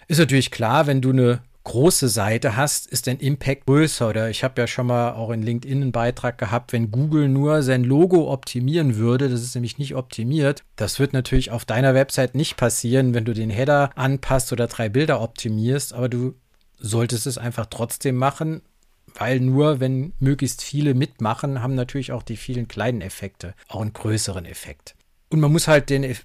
Ist 0.07 0.19
natürlich 0.19 0.51
klar, 0.51 0.87
wenn 0.87 1.01
du 1.01 1.09
eine 1.09 1.41
große 1.63 2.09
Seite 2.09 2.55
hast, 2.57 2.87
ist 2.87 3.07
dein 3.07 3.19
Impact 3.19 3.65
größer. 3.65 4.09
Oder 4.09 4.29
ich 4.29 4.43
habe 4.43 4.61
ja 4.61 4.67
schon 4.67 4.87
mal 4.87 5.13
auch 5.13 5.29
in 5.29 5.41
LinkedIn 5.41 5.81
einen 5.81 5.91
Beitrag 5.91 6.37
gehabt, 6.37 6.73
wenn 6.73 6.91
Google 6.91 7.29
nur 7.29 7.63
sein 7.63 7.83
Logo 7.83 8.31
optimieren 8.31 8.97
würde, 8.97 9.29
das 9.29 9.41
ist 9.41 9.55
nämlich 9.55 9.77
nicht 9.77 9.95
optimiert. 9.95 10.63
Das 10.75 10.99
wird 10.99 11.13
natürlich 11.13 11.51
auf 11.51 11.65
deiner 11.65 11.93
Website 11.93 12.35
nicht 12.35 12.57
passieren, 12.57 13.13
wenn 13.13 13.25
du 13.25 13.33
den 13.33 13.49
Header 13.49 13.91
anpasst 13.95 14.51
oder 14.51 14.67
drei 14.67 14.89
Bilder 14.89 15.21
optimierst, 15.21 15.93
aber 15.93 16.09
du 16.09 16.35
solltest 16.79 17.27
es 17.27 17.37
einfach 17.37 17.67
trotzdem 17.67 18.15
machen, 18.15 18.61
weil 19.15 19.39
nur 19.39 19.79
wenn 19.79 20.13
möglichst 20.19 20.61
viele 20.61 20.93
mitmachen, 20.93 21.61
haben 21.61 21.75
natürlich 21.75 22.11
auch 22.11 22.23
die 22.23 22.37
vielen 22.37 22.67
kleinen 22.67 23.01
Effekte 23.01 23.53
auch 23.69 23.81
einen 23.81 23.93
größeren 23.93 24.45
Effekt. 24.45 24.95
Und 25.29 25.39
man 25.39 25.51
muss 25.51 25.67
halt 25.67 25.89
den, 25.89 26.15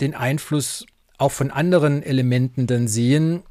den 0.00 0.14
Einfluss 0.14 0.86
auch 1.18 1.30
von 1.30 1.50
anderen 1.50 2.02
Elementen 2.02 2.66
dann 2.66 2.88
sehen, 2.88 3.44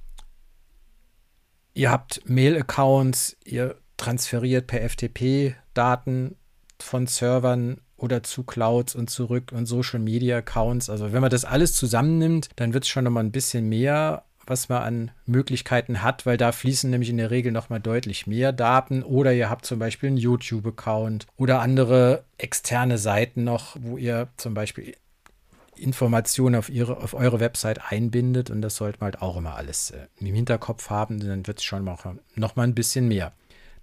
ihr 1.74 1.92
habt 1.92 2.22
Mail-Accounts, 2.26 3.38
ihr 3.44 3.76
transferiert 3.98 4.68
per 4.68 4.88
FTP 4.88 5.56
Daten 5.74 6.36
von 6.80 7.08
Servern 7.08 7.80
oder 7.98 8.24
zu 8.24 8.44
Clouds 8.44 8.96
und 8.96 9.10
zurück 9.10 9.52
und 9.54 9.68
Social 9.68 10.00
Media 10.00 10.38
Accounts. 10.38 10.90
Also 10.90 11.14
wenn 11.14 11.22
man 11.22 11.30
das 11.30 11.46
alles 11.46 11.74
zusammennimmt, 11.74 12.50
dann 12.56 12.74
wird 12.74 12.84
es 12.86 12.90
schon 12.90 13.04
nochmal 13.04 13.24
ein 13.24 13.32
bisschen 13.32 13.70
mehr, 13.70 14.24
was 14.48 14.70
man 14.70 14.82
an 14.82 15.12
Möglichkeiten 15.26 16.02
hat, 16.02 16.26
weil 16.26 16.38
da 16.38 16.52
fließen 16.52 16.90
nämlich 16.90 17.12
in 17.12 17.18
der 17.18 17.32
Regel 17.32 17.52
nochmal 17.52 17.80
deutlich 17.80 18.26
mehr 18.26 18.52
Daten. 18.52 19.04
Oder 19.04 19.34
ihr 19.34 19.50
habt 19.50 19.66
zum 19.66 19.78
Beispiel 19.78 20.08
einen 20.08 20.18
YouTube-Account 20.18 21.28
oder 21.38 21.62
andere 21.62 22.24
externe 22.38 22.98
Seiten 22.98 23.44
noch, 23.44 23.78
wo 23.80 23.98
ihr 23.98 24.30
zum 24.38 24.56
Beispiel 24.56 24.96
Informationen 25.82 26.56
auf, 26.56 26.70
ihre, 26.70 26.98
auf 26.98 27.14
eure 27.14 27.40
Website 27.40 27.92
einbindet. 27.92 28.50
Und 28.50 28.62
das 28.62 28.76
sollte 28.76 29.00
man 29.00 29.14
halt 29.14 29.22
auch 29.22 29.38
immer 29.38 29.56
alles 29.56 29.92
äh, 29.92 30.08
im 30.20 30.34
Hinterkopf 30.34 30.90
haben. 30.90 31.20
Dann 31.20 31.48
wird 31.48 31.60
es 31.60 31.64
schon 31.64 31.84
noch, 31.84 32.06
noch 32.36 32.56
mal 32.56 32.64
ein 32.64 32.76
bisschen 32.76 33.08
mehr. 33.08 33.34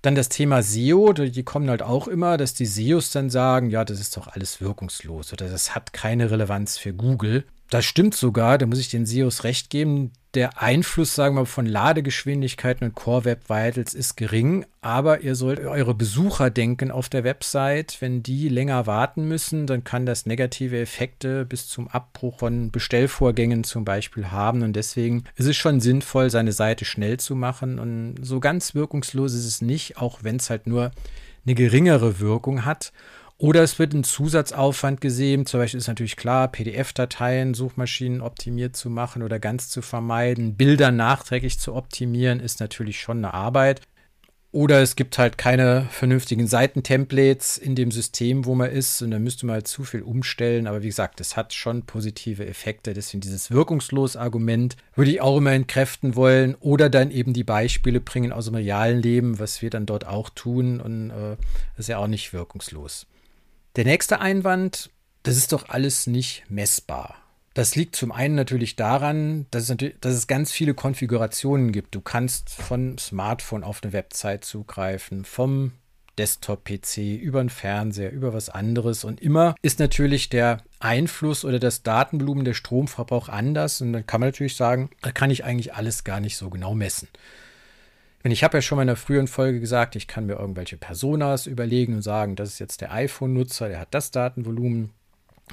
Dann 0.03 0.15
das 0.15 0.29
Thema 0.29 0.63
SEO, 0.63 1.13
die 1.13 1.43
kommen 1.43 1.69
halt 1.69 1.83
auch 1.83 2.07
immer, 2.07 2.37
dass 2.37 2.55
die 2.55 2.67
SEOs 2.67 3.11
dann 3.11 3.31
sagen, 3.31 3.69
ja, 3.69 3.85
das 3.85 3.99
ist 3.99 4.17
doch 4.17 4.29
alles 4.29 4.61
wirkungslos 4.61 5.33
oder 5.33 5.49
das 5.49 5.75
hat 5.75 5.93
keine 5.93 6.31
Relevanz 6.31 6.79
für 6.79 6.93
Google. 6.93 7.45
Das 7.71 7.85
stimmt 7.85 8.15
sogar, 8.15 8.57
da 8.57 8.65
muss 8.65 8.79
ich 8.79 8.89
den 8.89 9.05
SEOs 9.05 9.45
recht 9.45 9.69
geben. 9.69 10.13
Der 10.33 10.63
Einfluss, 10.63 11.15
sagen 11.15 11.35
wir 11.37 11.43
mal, 11.43 11.47
von 11.47 11.67
Ladegeschwindigkeiten 11.67 12.87
und 12.87 12.95
Core 12.95 13.27
Web 13.27 13.51
Vitals 13.51 13.93
ist 13.93 14.17
gering, 14.17 14.65
aber 14.81 15.21
ihr 15.21 15.35
sollt 15.35 15.61
eure 15.61 15.95
Besucher 15.95 16.49
denken 16.49 16.91
auf 16.91 17.11
der 17.11 17.25
Website. 17.25 17.99
Wenn 18.01 18.23
die 18.23 18.49
länger 18.49 18.87
warten 18.87 19.29
müssen, 19.29 19.67
dann 19.67 19.85
kann 19.85 20.07
das 20.07 20.25
negative 20.25 20.79
Effekte 20.79 21.45
bis 21.45 21.69
zum 21.69 21.89
Abbruch 21.89 22.39
von 22.39 22.71
Bestellvorgängen 22.71 23.65
zum 23.65 23.85
Beispiel 23.85 24.31
haben. 24.31 24.63
Und 24.63 24.75
deswegen 24.75 25.25
ist 25.37 25.47
es 25.47 25.57
schon 25.57 25.81
sinnvoll, 25.81 26.31
seine 26.31 26.53
Seite 26.53 26.87
schnell 26.87 27.19
zu 27.19 27.35
machen. 27.35 27.79
Und 27.79 28.17
so 28.23 28.41
ganz 28.41 28.75
wirkungslos 28.75 29.35
ist 29.35 29.47
es 29.47 29.61
nicht, 29.61 29.99
auch 29.99 30.21
wenn 30.23 30.37
es 30.37 30.49
halt 30.49 30.67
nur 30.67 30.91
eine 31.45 31.55
geringere 31.55 32.21
Wirkung 32.21 32.65
hat. 32.65 32.93
Oder 33.41 33.63
es 33.63 33.79
wird 33.79 33.95
ein 33.95 34.03
Zusatzaufwand 34.03 35.01
gesehen. 35.01 35.47
Zum 35.47 35.61
Beispiel 35.61 35.79
ist 35.79 35.87
natürlich 35.87 36.17
klar, 36.17 36.49
PDF-Dateien, 36.49 37.55
Suchmaschinen 37.55 38.21
optimiert 38.21 38.75
zu 38.75 38.91
machen 38.91 39.23
oder 39.23 39.39
ganz 39.39 39.71
zu 39.71 39.81
vermeiden. 39.81 40.57
Bilder 40.57 40.91
nachträglich 40.91 41.61
zu 41.61 41.77
optimieren, 41.77 42.41
ist 42.41 42.59
natürlich 42.59 43.01
schon 43.01 43.19
eine 43.19 43.35
Arbeit. 43.35 43.81
Oder 44.51 44.83
es 44.83 44.97
gibt 44.97 45.19
halt 45.19 45.39
keine 45.39 45.87
vernünftigen 45.91 46.49
Seitentemplates 46.49 47.59
in 47.59 47.77
dem 47.77 47.93
System, 47.93 48.45
wo 48.45 48.57
man 48.57 48.73
ist. 48.73 49.03
Und 49.03 49.13
dann 49.13 49.23
müsste 49.23 49.47
man 49.47 49.55
halt 49.55 49.69
zu 49.69 49.85
viel 49.85 50.03
umstellen. 50.03 50.67
Aber 50.67 50.83
wie 50.83 50.89
gesagt, 50.89 51.21
es 51.21 51.37
hat 51.37 51.55
schon 51.55 51.83
positive 51.87 52.45
Effekte. 52.45 52.93
Deswegen 52.93 53.21
dieses 53.21 53.53
Wirkungslos-Argument 53.53 54.77
würde 54.97 55.13
ich 55.13 55.21
auch 55.21 55.37
immer 55.37 55.53
entkräften 55.53 56.17
wollen. 56.17 56.57
Oder 56.57 56.91
dann 56.91 57.13
eben 57.13 57.35
die 57.35 57.45
Beispiele 57.45 58.01
bringen 58.01 58.33
aus 58.33 58.47
dem 58.47 58.57
realen 58.57 59.01
Leben, 59.01 59.39
was 59.39 59.63
wir 59.63 59.71
dann 59.71 59.87
dort 59.87 60.09
auch 60.09 60.29
tun. 60.29 60.81
Und 60.81 61.11
äh, 61.11 61.37
das 61.77 61.85
ist 61.85 61.89
ja 61.89 61.99
auch 61.99 62.09
nicht 62.09 62.33
wirkungslos. 62.33 63.07
Der 63.77 63.85
nächste 63.85 64.21
Einwand, 64.21 64.91
das 65.23 65.37
ist 65.37 65.53
doch 65.53 65.69
alles 65.69 66.07
nicht 66.07 66.45
messbar. 66.49 67.17
Das 67.55 67.75
liegt 67.75 67.97
zum 67.97 68.13
einen 68.13 68.35
natürlich 68.35 68.77
daran, 68.77 69.47
dass 69.51 69.69
es, 69.69 69.77
dass 70.01 70.15
es, 70.15 70.27
ganz 70.27 70.53
viele 70.53 70.75
Konfigurationen 70.75 71.73
gibt. 71.73 71.95
Du 71.95 72.01
kannst 72.01 72.51
von 72.51 72.99
Smartphone 72.99 73.65
auf 73.65 73.83
eine 73.83 73.93
Website 73.93 74.45
zugreifen, 74.45 75.25
vom 75.25 75.73
Desktop-PC, 76.19 77.19
über 77.21 77.41
einen 77.41 77.49
Fernseher, 77.49 78.13
über 78.13 78.33
was 78.33 78.49
anderes. 78.49 79.05
Und 79.05 79.21
immer 79.21 79.55
ist 79.63 79.79
natürlich 79.79 80.29
der 80.29 80.59
Einfluss 80.81 81.45
oder 81.45 81.59
das 81.59 81.83
Datenvolumen, 81.83 82.45
der 82.45 82.55
Stromverbrauch 82.55 83.29
anders. 83.29 83.81
Und 83.81 83.93
dann 83.93 84.07
kann 84.07 84.21
man 84.21 84.29
natürlich 84.29 84.57
sagen, 84.57 84.91
da 85.03 85.13
kann 85.13 85.31
ich 85.31 85.45
eigentlich 85.45 85.75
alles 85.75 86.05
gar 86.05 86.21
nicht 86.21 86.37
so 86.37 86.51
genau 86.51 86.75
messen. 86.75 87.09
Und 88.29 88.33
ich 88.33 88.45
habe 88.45 88.59
ja 88.59 88.61
schon 88.61 88.77
mal 88.77 88.83
in 88.83 88.91
einer 88.91 88.97
früheren 88.97 89.27
Folge 89.27 89.59
gesagt, 89.59 89.97
ich 89.97 90.07
kann 90.07 90.27
mir 90.27 90.35
irgendwelche 90.35 90.77
Personas 90.77 91.47
überlegen 91.47 91.95
und 91.95 92.03
sagen, 92.03 92.37
das 92.37 92.51
ist 92.51 92.59
jetzt 92.59 92.83
der 92.83 92.93
iPhone-Nutzer, 92.93 93.71
der 93.71 93.81
hat 93.81 93.89
das 93.93 94.11
Datenvolumen. 94.11 94.91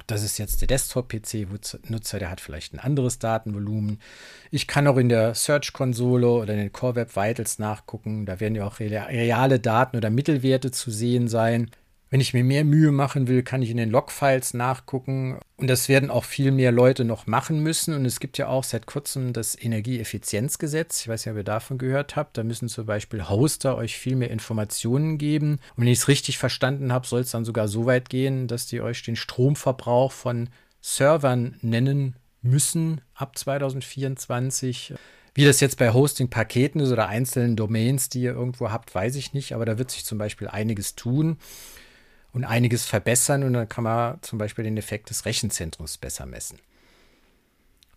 Das 0.08 0.24
ist 0.24 0.38
jetzt 0.38 0.60
der 0.60 0.68
Desktop-PC-Nutzer, 0.68 2.20
der 2.20 2.30
hat 2.30 2.42
vielleicht 2.42 2.74
ein 2.74 2.80
anderes 2.80 3.18
Datenvolumen. 3.18 4.02
Ich 4.52 4.68
kann 4.68 4.88
auch 4.88 4.98
in 4.98 5.08
der 5.08 5.36
Search-Konsole 5.36 6.28
oder 6.28 6.52
in 6.52 6.60
den 6.60 6.74
Core 6.74 6.96
Web 6.96 7.16
Vitals 7.16 7.60
nachgucken. 7.60 8.26
Da 8.26 8.42
werden 8.42 8.56
ja 8.56 8.68
auch 8.68 8.82
reale 8.82 9.62
Daten 9.62 9.96
oder 9.96 10.10
Mittelwerte 10.10 10.70
zu 10.72 10.92
sehen 10.92 11.30
sein. 11.30 11.72
Wenn 12.16 12.22
ich 12.22 12.34
mir 12.34 12.46
mehr 12.46 12.64
Mühe 12.64 12.94
machen 12.94 13.28
will, 13.28 13.44
kann 13.44 13.62
ich 13.62 13.70
in 13.70 13.76
den 13.76 13.90
Logfiles 13.90 14.54
nachgucken. 14.54 15.38
Und 15.58 15.68
das 15.68 15.90
werden 15.90 16.10
auch 16.10 16.24
viel 16.24 16.54
mehr 16.54 16.72
Leute 16.72 17.04
noch 17.04 17.28
machen 17.28 17.60
müssen. 17.60 17.94
Und 17.94 18.06
es 18.06 18.22
gibt 18.22 18.38
ja 18.38 18.48
auch 18.48 18.64
seit 18.64 18.86
kurzem 18.86 19.34
das 19.34 19.62
Energieeffizienzgesetz. 19.62 21.02
Ich 21.02 21.10
weiß 21.10 21.26
nicht, 21.26 21.34
ob 21.34 21.38
ihr 21.38 21.44
davon 21.44 21.78
gehört 21.78 22.16
habt. 22.16 22.38
Da 22.38 22.46
müssen 22.46 22.70
zum 22.70 22.86
Beispiel 22.86 23.28
Hoster 23.28 23.76
euch 23.76 23.98
viel 23.98 24.16
mehr 24.16 24.32
Informationen 24.32 25.18
geben. 25.18 25.60
Und 25.76 25.84
wenn 25.84 25.88
ich 25.92 26.00
es 26.00 26.08
richtig 26.08 26.38
verstanden 26.38 26.94
habe, 26.94 27.06
soll 27.06 27.20
es 27.20 27.32
dann 27.32 27.44
sogar 27.44 27.68
so 27.68 27.86
weit 27.86 28.10
gehen, 28.10 28.48
dass 28.48 28.66
die 28.66 28.80
euch 28.80 29.04
den 29.04 29.18
Stromverbrauch 29.18 30.14
von 30.14 30.48
Servern 30.80 31.58
nennen 31.62 32.16
müssen 32.42 33.02
ab 33.14 33.38
2024. 33.38 34.94
Wie 35.34 35.44
das 35.44 35.60
jetzt 35.60 35.78
bei 35.78 35.92
Hosting-Paketen 35.92 36.80
ist 36.80 36.94
oder 36.94 37.10
einzelnen 37.10 37.58
Domains, 37.58 38.08
die 38.08 38.22
ihr 38.22 38.36
irgendwo 38.36 38.72
habt, 38.72 38.96
weiß 38.96 39.18
ich 39.18 39.34
nicht. 39.34 39.52
Aber 39.52 39.66
da 39.66 39.78
wird 39.78 39.92
sich 39.92 40.06
zum 40.06 40.18
Beispiel 40.18 40.48
einiges 40.48 40.96
tun 40.96 41.40
und 42.36 42.44
einiges 42.44 42.86
verbessern 42.86 43.44
und 43.44 43.54
dann 43.54 43.70
kann 43.70 43.86
man 43.86 44.18
zum 44.22 44.38
Beispiel 44.38 44.66
den 44.66 44.78
Effekt 44.78 45.10
des 45.10 45.26
Rechenzentrums 45.26 45.98
besser 45.98 46.26
messen. 46.26 46.60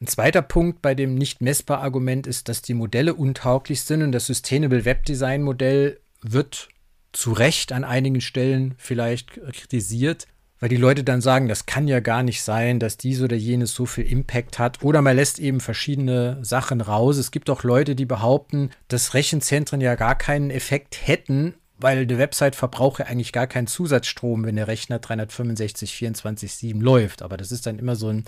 Ein 0.01 0.07
zweiter 0.07 0.43
Punkt 0.43 0.81
bei 0.81 0.95
dem 0.95 1.17
nicht 1.17 1.41
messbar 1.41 1.83
Argument 1.83 2.27
ist, 2.29 2.49
dass 2.49 2.63
die 2.63 2.75
Modelle 2.75 3.15
untauglich 3.15 3.83
sind 3.83 4.03
und 4.03 4.13
das 4.13 4.27
Sustainable 4.27 4.85
Web 4.85 5.05
Design 5.07 5.43
Modell 5.43 5.99
wird 6.23 6.69
zu 7.13 7.33
Recht 7.33 7.73
an 7.73 7.83
einigen 7.83 8.21
Stellen 8.21 8.75
vielleicht 8.79 9.33
kritisiert, 9.33 10.29
weil 10.61 10.69
die 10.69 10.77
Leute 10.77 11.03
dann 11.03 11.21
sagen, 11.21 11.49
das 11.49 11.67
kann 11.67 11.89
ja 11.89 11.99
gar 11.99 12.23
nicht 12.23 12.43
sein, 12.43 12.79
dass 12.79 12.97
dies 12.97 13.21
oder 13.23 13.35
jenes 13.35 13.75
so 13.75 13.87
viel 13.87 14.05
Impact 14.05 14.61
hat. 14.61 14.85
Oder 14.85 15.03
man 15.03 15.17
lässt 15.17 15.41
eben 15.41 15.61
verschiedene 15.61 16.39
Sachen 16.43 16.81
raus. 16.81 17.17
Es 17.17 17.33
gibt 17.33 17.51
auch 17.51 17.65
Leute, 17.65 17.97
die 17.97 18.07
behaupten, 18.07 18.71
dass 18.87 19.15
Rechenzentren 19.15 19.81
ja 19.81 19.97
gar 19.97 20.17
keinen 20.17 20.51
Effekt 20.51 21.07
hätten 21.07 21.55
weil 21.81 22.07
die 22.07 22.19
Website 22.19 22.57
verbraucht 22.57 22.99
ja 22.99 23.07
eigentlich 23.07 23.33
gar 23.33 23.47
keinen 23.47 23.67
Zusatzstrom, 23.67 24.45
wenn 24.45 24.57
der 24.57 24.69
Rechner 24.69 24.99
365 24.99 25.95
24/7 25.95 26.81
läuft. 26.81 27.23
Aber 27.23 27.37
das 27.37 27.53
ist 27.53 27.67
dann 27.67 27.79
immer 27.79 27.97
so 27.97 28.09
ein 28.09 28.25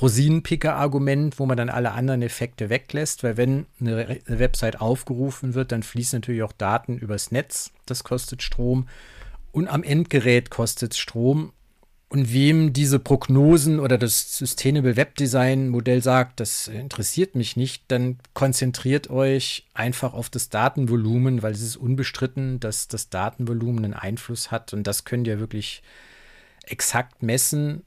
Rosinenpicker-Argument, 0.00 1.38
wo 1.38 1.46
man 1.46 1.56
dann 1.56 1.70
alle 1.70 1.92
anderen 1.92 2.22
Effekte 2.22 2.68
weglässt, 2.68 3.22
weil 3.22 3.36
wenn 3.36 3.66
eine, 3.80 4.20
eine 4.26 4.38
Website 4.38 4.80
aufgerufen 4.80 5.54
wird, 5.54 5.72
dann 5.72 5.82
fließen 5.82 6.18
natürlich 6.18 6.42
auch 6.42 6.52
Daten 6.52 6.98
übers 6.98 7.30
Netz. 7.30 7.70
Das 7.86 8.04
kostet 8.04 8.42
Strom. 8.42 8.88
Und 9.52 9.68
am 9.68 9.82
Endgerät 9.82 10.50
kostet 10.50 10.92
es 10.92 10.98
Strom. 10.98 11.52
Und 12.12 12.32
wem 12.32 12.72
diese 12.72 12.98
Prognosen 12.98 13.78
oder 13.78 13.96
das 13.96 14.36
Sustainable 14.36 14.96
Web 14.96 15.14
Design 15.14 15.68
Modell 15.68 16.02
sagt, 16.02 16.40
das 16.40 16.66
interessiert 16.66 17.36
mich 17.36 17.56
nicht, 17.56 17.84
dann 17.86 18.18
konzentriert 18.34 19.10
euch 19.10 19.68
einfach 19.74 20.12
auf 20.12 20.28
das 20.28 20.48
Datenvolumen, 20.48 21.44
weil 21.44 21.52
es 21.52 21.62
ist 21.62 21.76
unbestritten, 21.76 22.58
dass 22.58 22.88
das 22.88 23.10
Datenvolumen 23.10 23.84
einen 23.84 23.94
Einfluss 23.94 24.50
hat. 24.50 24.72
Und 24.72 24.88
das 24.88 25.04
könnt 25.04 25.28
ihr 25.28 25.38
wirklich 25.38 25.84
exakt 26.66 27.22
messen 27.22 27.84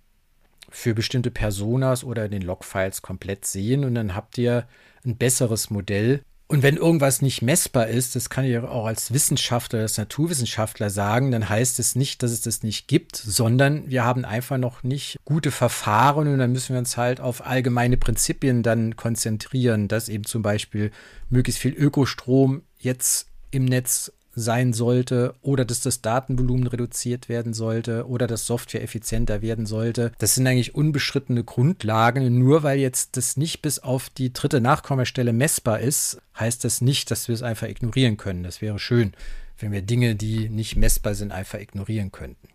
für 0.70 0.94
bestimmte 0.94 1.30
Personas 1.30 2.06
oder 2.06 2.24
in 2.24 2.32
den 2.32 2.44
Logfiles 2.44 3.02
komplett 3.02 3.44
sehen. 3.44 3.84
Und 3.84 3.94
dann 3.94 4.16
habt 4.16 4.38
ihr 4.38 4.66
ein 5.06 5.18
besseres 5.18 5.70
Modell 5.70 6.24
und 6.54 6.62
wenn 6.62 6.78
irgendwas 6.78 7.24
nicht 7.24 7.42
messbar 7.42 7.88
ist, 7.88 8.16
das 8.16 8.30
kann 8.30 8.46
ich 8.46 8.56
auch 8.60 8.86
als 8.86 9.12
Wissenschaftler, 9.12 9.80
als 9.80 9.98
Naturwissenschaftler 9.98 10.92
sagen, 10.92 11.32
dann 11.32 11.50
heißt 11.50 11.80
es 11.80 11.96
nicht, 11.96 12.22
dass 12.22 12.30
es 12.30 12.42
das 12.42 12.62
nicht 12.62 12.88
gibt, 12.88 13.16
sondern 13.16 13.90
wir 13.90 14.04
haben 14.04 14.24
einfach 14.24 14.60
noch 14.60 14.84
nicht 14.84 15.18
gute 15.26 15.50
Verfahren 15.50 16.28
und 16.28 16.38
dann 16.38 16.52
müssen 16.52 16.74
wir 16.74 16.80
uns 16.80 16.96
halt 16.96 17.20
auf 17.22 17.44
allgemeine 17.44 17.98
Prinzipien 17.98 18.62
dann 18.62 18.96
konzentrieren, 18.96 19.88
dass 19.88 20.10
eben 20.10 20.26
zum 20.26 20.44
Beispiel 20.44 20.92
möglichst 21.32 21.60
viel 21.60 21.74
Ökostrom 21.74 22.62
jetzt 22.78 23.26
im 23.50 23.66
Netz 23.66 24.12
sein 24.36 24.74
sollte 24.74 25.36
oder 25.42 25.66
dass 25.66 25.82
das 25.82 26.02
Datenvolumen 26.02 26.68
reduziert 26.68 27.30
werden 27.30 27.54
sollte 27.54 28.08
oder 28.08 28.28
dass 28.28 28.48
Software 28.48 28.82
effizienter 28.82 29.42
werden 29.42 29.66
sollte. 29.66 30.12
Das 30.18 30.36
sind 30.36 30.48
eigentlich 30.48 30.76
unbeschrittene 30.76 31.44
Grundlagen. 31.44 32.40
Nur 32.40 32.64
weil 32.64 32.80
jetzt 32.80 33.16
das 33.18 33.38
nicht 33.38 33.62
bis 33.62 33.80
auf 33.80 34.10
die 34.10 34.34
dritte 34.34 34.62
Nachkommastelle 34.62 35.34
messbar 35.34 35.80
ist, 35.80 36.18
heißt 36.40 36.64
das 36.64 36.82
nicht, 36.82 37.12
dass 37.12 37.28
wir 37.28 37.36
es 37.36 37.44
einfach 37.44 37.68
ignorieren 37.68 38.18
können. 38.18 38.44
Das 38.44 38.62
wäre 38.62 38.80
schön, 38.80 39.14
wenn 39.60 39.72
wir 39.72 39.82
Dinge, 39.82 40.16
die 40.16 40.50
nicht 40.50 40.76
messbar 40.76 41.16
sind, 41.16 41.32
einfach 41.32 41.60
ignorieren 41.60 42.12
könnten. 42.12 42.48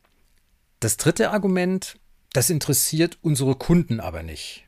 Das 0.80 0.96
dritte 0.96 1.30
Argument, 1.30 1.96
das 2.32 2.50
interessiert 2.50 3.18
unsere 3.22 3.54
Kunden 3.54 4.00
aber 4.00 4.22
nicht. 4.22 4.64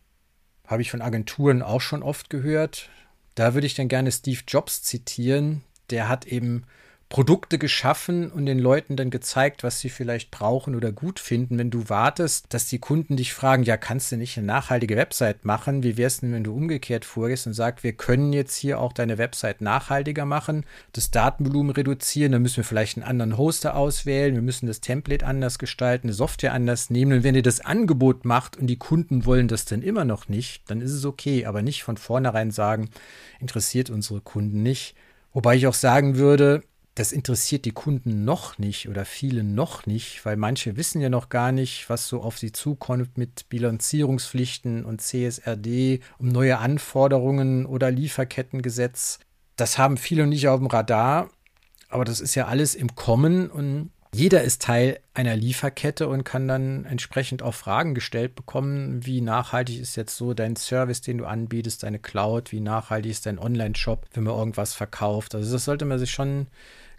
Habe 0.67 0.83
ich 0.83 0.91
von 0.91 1.03
Agenturen 1.03 1.63
auch 1.63 1.81
schon 1.81 2.03
oft 2.03 2.31
gehört. 2.31 2.89
Da 3.35 3.55
würde 3.55 3.67
ich 3.67 3.75
dann 3.75 3.89
gerne 3.89 4.13
Steve 4.13 4.41
Jobs 4.47 4.83
zitieren. 4.83 5.63
Der 5.91 6.09
hat 6.09 6.27
eben 6.27 6.65
Produkte 7.11 7.59
geschaffen 7.59 8.31
und 8.31 8.47
den 8.47 8.61
Leuten 8.61 8.95
dann 8.95 9.11
gezeigt, 9.11 9.65
was 9.65 9.81
sie 9.81 9.89
vielleicht 9.89 10.31
brauchen 10.31 10.77
oder 10.77 10.93
gut 10.93 11.19
finden. 11.19 11.59
Wenn 11.59 11.69
du 11.69 11.89
wartest, 11.89 12.55
dass 12.55 12.69
die 12.69 12.79
Kunden 12.79 13.17
dich 13.17 13.35
fragen, 13.35 13.65
ja, 13.65 13.77
kannst 13.77 14.13
du 14.13 14.17
nicht 14.17 14.39
eine 14.39 14.47
nachhaltige 14.47 14.97
Website 14.97 15.45
machen? 15.45 15.83
Wie 15.83 15.97
wär's 15.97 16.21
denn, 16.21 16.33
wenn 16.33 16.45
du 16.45 16.55
umgekehrt 16.55 17.05
vorgehst 17.05 17.49
und 17.49 17.53
sagst, 17.53 17.83
wir 17.83 17.95
können 17.95 18.33
jetzt 18.33 18.55
hier 18.55 18.79
auch 18.79 18.93
deine 18.93 19.19
Website 19.19 19.61
nachhaltiger 19.61 20.25
machen, 20.25 20.65
das 20.93 21.11
Datenvolumen 21.11 21.73
reduzieren, 21.73 22.31
dann 22.31 22.43
müssen 22.43 22.59
wir 22.59 22.65
vielleicht 22.65 22.97
einen 22.97 23.09
anderen 23.09 23.37
Hoster 23.37 23.75
auswählen, 23.75 24.37
wir 24.37 24.43
müssen 24.43 24.69
das 24.69 24.81
Template 24.81 25.27
anders 25.27 25.59
gestalten, 25.59 26.07
eine 26.07 26.15
Software 26.15 26.55
anders 26.55 26.91
nehmen. 26.91 27.13
Und 27.13 27.25
wenn 27.25 27.35
ihr 27.35 27.43
das 27.43 27.61
Angebot 27.61 28.25
macht 28.25 28.57
und 28.57 28.69
die 28.69 28.79
Kunden 28.79 29.27
wollen 29.27 29.49
das 29.49 29.65
dann 29.65 29.83
immer 29.83 30.05
noch 30.05 30.29
nicht, 30.29 30.63
dann 30.71 30.81
ist 30.81 30.93
es 30.93 31.05
okay, 31.05 31.45
aber 31.45 31.63
nicht 31.63 31.83
von 31.83 31.97
vornherein 31.97 32.53
sagen, 32.53 32.89
interessiert 33.41 33.91
unsere 33.91 34.21
Kunden 34.21 34.63
nicht. 34.63 34.95
Wobei 35.33 35.57
ich 35.57 35.67
auch 35.67 35.75
sagen 35.75 36.17
würde, 36.17 36.63
das 36.95 37.13
interessiert 37.13 37.65
die 37.65 37.73
Kunden 37.73 38.25
noch 38.25 38.59
nicht 38.59 38.89
oder 38.89 39.05
viele 39.05 39.45
noch 39.45 39.87
nicht, 39.87 40.25
weil 40.25 40.37
manche 40.37 40.77
wissen 40.77 41.01
ja 41.01 41.09
noch 41.09 41.29
gar 41.29 41.53
nicht, 41.53 41.89
was 41.89 42.09
so 42.09 42.21
auf 42.21 42.39
sie 42.39 42.53
zukommt 42.53 43.17
mit 43.17 43.49
Bilanzierungspflichten 43.49 44.85
und 44.85 45.01
CSRD, 45.01 46.01
um 46.19 46.29
neue 46.29 46.59
Anforderungen 46.59 47.65
oder 47.65 47.91
Lieferkettengesetz. 47.91 49.21
Das 49.57 49.79
haben 49.79 49.97
viele 49.97 50.27
nicht 50.27 50.49
auf 50.49 50.59
dem 50.59 50.67
Radar, 50.67 51.31
aber 51.89 52.05
das 52.05 52.21
ist 52.21 52.35
ja 52.35 52.47
alles 52.47 52.75
im 52.75 52.95
Kommen 52.95 53.51
und 53.51 53.91
Jeder 54.13 54.43
ist 54.43 54.63
Teil 54.63 54.99
einer 55.15 55.37
Lieferkette 55.37 56.09
und 56.09 56.25
kann 56.25 56.49
dann 56.49 56.85
entsprechend 56.85 57.43
auch 57.43 57.55
Fragen 57.55 57.95
gestellt 57.95 58.35
bekommen, 58.35 59.07
wie 59.07 59.21
nachhaltig 59.21 59.81
ist 59.81 59.97
jetzt 59.97 60.17
so 60.17 60.35
dein 60.35 60.57
Service, 60.57 61.01
den 61.01 61.19
du 61.19 61.27
anbietest, 61.27 61.85
deine 61.85 62.01
Cloud, 62.01 62.51
wie 62.51 62.61
nachhaltig 62.61 63.13
ist 63.13 63.27
dein 63.27 63.39
Online-Shop, 63.39 64.07
wenn 64.13 64.25
man 64.25 64.37
irgendwas 64.37 64.75
verkauft. 64.75 65.35
Also 65.37 65.53
das 65.53 65.65
sollte 65.65 65.85
man 65.85 66.01
sich 66.01 66.11
schon 66.11 66.49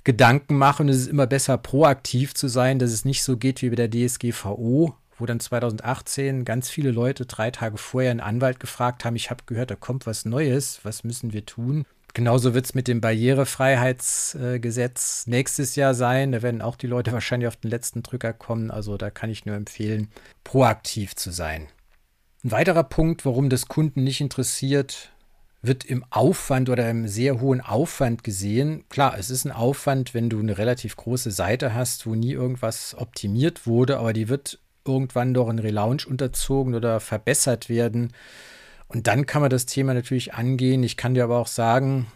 Gedanken 0.06 0.58
machen. 0.58 0.88
Es 0.88 0.98
ist 0.98 1.08
immer 1.08 1.28
besser, 1.28 1.58
proaktiv 1.58 2.34
zu 2.34 2.48
sein, 2.48 2.80
dass 2.80 2.92
es 2.92 3.04
nicht 3.04 3.24
so 3.24 3.36
geht 3.36 3.62
wie 3.62 3.70
bei 3.70 3.88
der 3.88 3.92
DSGVO, 3.92 4.96
wo 5.18 5.26
dann 5.26 5.40
2018 5.42 6.46
ganz 6.46 6.70
viele 6.70 6.92
Leute 6.92 7.26
drei 7.26 7.52
Tage 7.52 7.78
vorher 7.78 8.12
einen 8.12 8.22
Anwalt 8.22 8.60
gefragt 8.60 9.04
haben, 9.04 9.18
ich 9.18 9.30
habe 9.30 9.44
gehört, 9.46 9.70
da 9.70 9.76
kommt 9.76 10.08
was 10.08 10.24
Neues, 10.24 10.80
was 10.84 11.04
müssen 11.04 11.34
wir 11.34 11.46
tun? 11.46 11.86
Genauso 12.14 12.54
wird 12.54 12.66
es 12.66 12.74
mit 12.74 12.88
dem 12.88 13.02
Barrierefreiheitsgesetz 13.02 15.28
nächstes 15.28 15.76
Jahr 15.76 15.94
sein. 15.94 16.32
Da 16.32 16.42
werden 16.42 16.62
auch 16.62 16.76
die 16.76 16.88
Leute 16.88 17.12
wahrscheinlich 17.14 17.48
auf 17.48 17.56
den 17.56 17.70
letzten 17.70 18.04
Drücker 18.04 18.34
kommen. 18.34 18.72
Also 18.72 18.98
da 18.98 19.10
kann 19.10 19.30
ich 19.30 19.46
nur 19.46 19.56
empfehlen, 19.56 20.10
proaktiv 20.44 21.16
zu 21.16 21.32
sein. 21.32 21.68
Ein 22.44 22.52
weiterer 22.52 22.84
Punkt, 22.84 23.26
warum 23.26 23.50
das 23.50 23.68
Kunden 23.68 24.04
nicht 24.04 24.20
interessiert, 24.20 25.12
wird 25.62 25.86
im 25.86 26.04
Aufwand 26.10 26.70
oder 26.70 26.90
im 26.90 27.08
sehr 27.08 27.40
hohen 27.40 27.62
Aufwand 27.62 28.24
gesehen. 28.24 28.84
Klar, 28.90 29.16
es 29.18 29.30
ist 29.30 29.46
ein 29.46 29.52
Aufwand, 29.52 30.16
wenn 30.16 30.30
du 30.30 30.40
eine 30.40 30.58
relativ 30.58 30.96
große 30.96 31.32
Seite 31.32 31.76
hast, 31.76 32.08
wo 32.08 32.16
nie 32.16 32.32
irgendwas 32.32 32.96
optimiert 32.98 33.68
wurde, 33.68 34.00
aber 34.00 34.14
die 34.14 34.28
wird 34.28 34.60
irgendwann 34.86 35.36
doch 35.36 35.50
in 35.50 35.60
Relaunch 35.60 36.08
unterzogen 36.08 36.74
oder 36.74 37.00
verbessert 37.00 37.70
werden. 37.70 38.12
Und 38.94 39.08
dann 39.08 39.26
kann 39.26 39.42
man 39.42 39.50
das 39.50 39.66
Thema 39.66 39.94
natürlich 39.94 40.34
angehen. 40.34 40.84
Ich 40.84 40.98
kann 40.98 41.14
dir 41.14 41.24
aber 41.24 41.38
auch 41.38 41.48
sagen, 41.48 42.08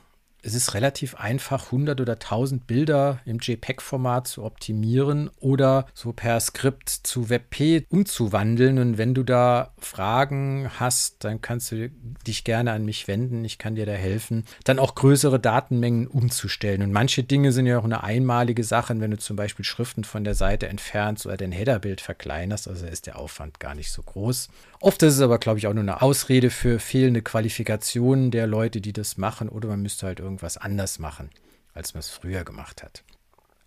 es 0.46 0.54
ist 0.54 0.76
relativ 0.76 1.16
einfach, 1.16 1.66
100 1.66 2.00
oder 2.00 2.14
1000 2.14 2.68
Bilder 2.68 3.20
im 3.26 3.40
JPEG-Format 3.40 4.28
zu 4.28 4.44
optimieren 4.44 5.32
oder 5.40 5.88
so 5.96 6.14
per 6.14 6.40
Skript 6.40 6.90
zu 6.90 7.30
WebP 7.30 7.86
umzuwandeln. 7.90 8.78
Und 8.78 9.00
wenn 9.00 9.16
du 9.16 9.24
da 9.24 9.74
Fragen 9.80 10.70
hast, 10.80 11.24
dann 11.24 11.42
kannst 11.42 11.72
du 11.72 11.90
dich 12.28 12.44
gerne 12.44 12.74
an 12.74 12.86
mich 12.86 13.08
wenden. 13.08 13.44
Ich 13.44 13.58
kann 13.58 13.76
dir 13.76 13.88
da 13.88 13.94
helfen, 13.94 14.46
dann 14.64 14.78
auch 14.78 14.94
größere 14.94 15.40
Datenmengen 15.40 16.06
umzustellen. 16.06 16.84
Und 16.84 16.92
manche 16.92 17.24
Dinge 17.24 17.52
sind 17.52 17.66
ja 17.66 17.80
auch 17.80 17.84
eine 17.84 18.04
einmalige 18.04 18.64
Sache, 18.64 19.00
wenn 19.00 19.12
du 19.12 19.18
zum 19.18 19.36
Beispiel 19.36 19.66
Schriften 19.66 20.04
von 20.04 20.24
der 20.24 20.36
Seite 20.36 20.68
entfernst 20.68 21.26
oder 21.26 21.38
dein 21.38 21.52
Headerbild 21.52 22.02
verkleinerst. 22.02 22.68
Also 22.68 22.86
ist 22.86 23.08
der 23.08 23.18
Aufwand 23.18 23.60
gar 23.60 23.74
nicht 23.74 23.92
so 23.92 24.04
groß. 24.04 24.50
Oft 24.80 25.02
ist 25.02 25.16
es 25.16 25.22
aber, 25.22 25.40
glaube 25.40 25.58
ich, 25.58 25.66
auch 25.66 25.74
nur 25.74 25.82
eine 25.82 26.04
Ausrede 26.04 26.52
für 26.52 26.80
fehlende 26.80 27.24
Qualifikationen 27.24 28.30
der 28.30 28.46
Leute, 28.46 28.82
die 28.82 28.94
das 28.94 29.18
machen, 29.18 29.50
oder 29.50 29.70
man 29.70 29.82
müsste 29.82 30.06
halt 30.06 30.20
irgendwas 30.36 30.58
anders 30.58 31.00
machen, 31.00 31.30
als 31.74 31.94
man 31.94 32.00
es 32.00 32.10
früher 32.10 32.44
gemacht 32.44 32.84
hat. 32.84 33.04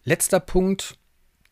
Letzter 0.04 0.40
Punkt, 0.40 0.98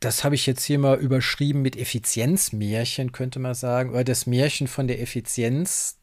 das 0.00 0.24
habe 0.24 0.34
ich 0.34 0.46
jetzt 0.46 0.64
hier 0.64 0.78
mal 0.78 0.98
überschrieben 0.98 1.62
mit 1.62 1.76
Effizienzmärchen, 1.76 3.12
könnte 3.12 3.38
man 3.38 3.54
sagen, 3.54 3.90
oder 3.90 4.04
das 4.04 4.26
Märchen 4.26 4.68
von 4.68 4.86
der 4.86 5.00
Effizienz. 5.00 5.98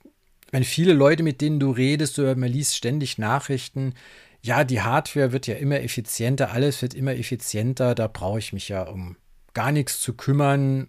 Wenn 0.52 0.64
viele 0.64 0.94
Leute, 0.94 1.24
mit 1.24 1.42
denen 1.42 1.60
du 1.60 1.72
redest, 1.72 2.18
oder 2.18 2.36
man 2.36 2.52
liest 2.52 2.76
ständig 2.76 3.18
Nachrichten, 3.18 3.94
ja, 4.42 4.64
die 4.64 4.82
Hardware 4.82 5.32
wird 5.32 5.48
ja 5.48 5.56
immer 5.56 5.80
effizienter, 5.80 6.52
alles 6.52 6.82
wird 6.82 6.96
immer 6.96 7.14
effizienter, 7.14 7.96
da 7.96 8.08
brauche 8.08 8.40
ich 8.40 8.52
mich 8.52 8.68
ja 8.68 8.84
um 8.84 9.16
gar 9.54 9.72
nichts 9.72 10.02
zu 10.02 10.16
kümmern. 10.16 10.88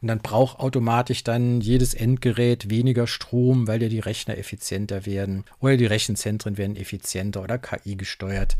Und 0.00 0.08
dann 0.08 0.20
braucht 0.20 0.58
automatisch 0.58 1.24
dann 1.24 1.60
jedes 1.60 1.94
Endgerät 1.94 2.70
weniger 2.70 3.06
Strom, 3.06 3.66
weil 3.66 3.82
ja 3.82 3.88
die 3.88 4.00
Rechner 4.00 4.36
effizienter 4.36 5.06
werden 5.06 5.44
oder 5.60 5.76
die 5.76 5.86
Rechenzentren 5.86 6.58
werden 6.58 6.76
effizienter 6.76 7.42
oder 7.42 7.58
KI 7.58 7.96
gesteuert. 7.96 8.56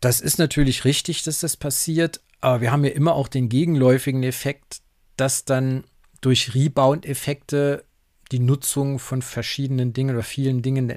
Das 0.00 0.20
ist 0.20 0.38
natürlich 0.38 0.84
richtig, 0.84 1.22
dass 1.22 1.40
das 1.40 1.56
passiert, 1.56 2.20
aber 2.40 2.60
wir 2.60 2.72
haben 2.72 2.84
ja 2.84 2.90
immer 2.90 3.14
auch 3.14 3.28
den 3.28 3.48
gegenläufigen 3.48 4.22
Effekt, 4.22 4.80
dass 5.16 5.44
dann 5.44 5.84
durch 6.20 6.54
Rebound-Effekte 6.54 7.84
die 8.32 8.38
Nutzung 8.38 8.98
von 8.98 9.22
verschiedenen 9.22 9.92
Dingen 9.92 10.14
oder 10.14 10.24
vielen 10.24 10.62
Dingen 10.62 10.92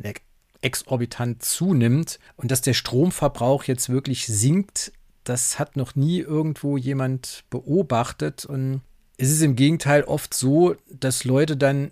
exorbitant 0.61 1.43
zunimmt 1.43 2.19
und 2.35 2.51
dass 2.51 2.61
der 2.61 2.73
Stromverbrauch 2.73 3.63
jetzt 3.65 3.89
wirklich 3.89 4.27
sinkt, 4.27 4.91
das 5.23 5.59
hat 5.59 5.75
noch 5.75 5.95
nie 5.95 6.19
irgendwo 6.19 6.77
jemand 6.77 7.43
beobachtet 7.49 8.45
und 8.45 8.81
es 9.19 9.29
ist 9.29 9.41
im 9.41 9.55
Gegenteil 9.55 10.03
oft 10.05 10.33
so, 10.33 10.75
dass 10.89 11.25
Leute 11.25 11.57
dann 11.57 11.91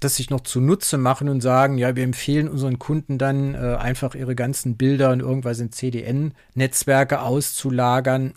das 0.00 0.16
sich 0.16 0.30
noch 0.30 0.42
zunutze 0.42 0.96
machen 0.98 1.28
und 1.28 1.40
sagen, 1.40 1.78
ja, 1.78 1.96
wir 1.96 2.04
empfehlen 2.04 2.48
unseren 2.48 2.78
Kunden 2.78 3.18
dann 3.18 3.54
äh, 3.54 3.76
einfach 3.76 4.14
ihre 4.14 4.34
ganzen 4.34 4.76
Bilder 4.76 5.10
und 5.10 5.20
irgendwas 5.20 5.60
in 5.60 5.72
CDN-Netzwerke 5.72 7.20
auszulagern, 7.22 8.34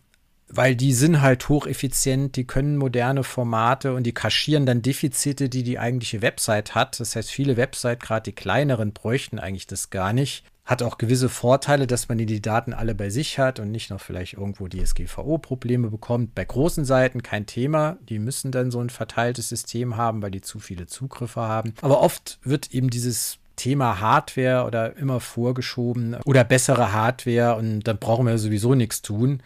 weil 0.47 0.75
die 0.75 0.93
sind 0.93 1.21
halt 1.21 1.49
hocheffizient, 1.49 2.35
die 2.35 2.47
können 2.47 2.77
moderne 2.77 3.23
Formate 3.23 3.93
und 3.93 4.03
die 4.03 4.13
kaschieren 4.13 4.65
dann 4.65 4.81
Defizite, 4.81 5.49
die 5.49 5.63
die 5.63 5.77
eigentliche 5.77 6.21
Website 6.21 6.73
hat. 6.73 6.99
Das 6.99 7.15
heißt, 7.15 7.29
viele 7.29 7.57
Websites, 7.57 7.99
gerade 8.05 8.23
die 8.23 8.35
kleineren, 8.35 8.93
bräuchten 8.93 9.37
eigentlich 9.37 9.67
das 9.67 9.89
gar 9.89 10.13
nicht. 10.13 10.45
Hat 10.67 10.83
auch 10.83 10.97
gewisse 10.97 11.29
Vorteile, 11.29 11.87
dass 11.87 12.09
man 12.09 12.17
die 12.17 12.41
Daten 12.41 12.73
alle 12.73 12.93
bei 12.93 13.09
sich 13.09 13.39
hat 13.39 13.61
und 13.61 13.71
nicht 13.71 13.89
noch 13.89 14.01
vielleicht 14.01 14.33
irgendwo 14.33 14.67
DSGVO-Probleme 14.67 15.89
bekommt. 15.89 16.35
Bei 16.35 16.43
großen 16.43 16.83
Seiten 16.83 17.23
kein 17.23 17.45
Thema. 17.45 17.97
Die 18.09 18.19
müssen 18.19 18.51
dann 18.51 18.69
so 18.69 18.81
ein 18.81 18.89
verteiltes 18.89 19.47
System 19.47 19.95
haben, 19.95 20.21
weil 20.21 20.29
die 20.29 20.41
zu 20.41 20.59
viele 20.59 20.85
Zugriffe 20.85 21.39
haben. 21.39 21.73
Aber 21.81 22.01
oft 22.01 22.37
wird 22.43 22.73
eben 22.73 22.89
dieses 22.89 23.39
Thema 23.55 24.01
Hardware 24.01 24.65
oder 24.65 24.97
immer 24.97 25.21
vorgeschoben 25.21 26.17
oder 26.25 26.43
bessere 26.43 26.91
Hardware 26.91 27.55
und 27.55 27.83
dann 27.83 27.97
brauchen 27.97 28.27
wir 28.27 28.37
sowieso 28.37 28.75
nichts 28.75 29.01
tun. 29.01 29.41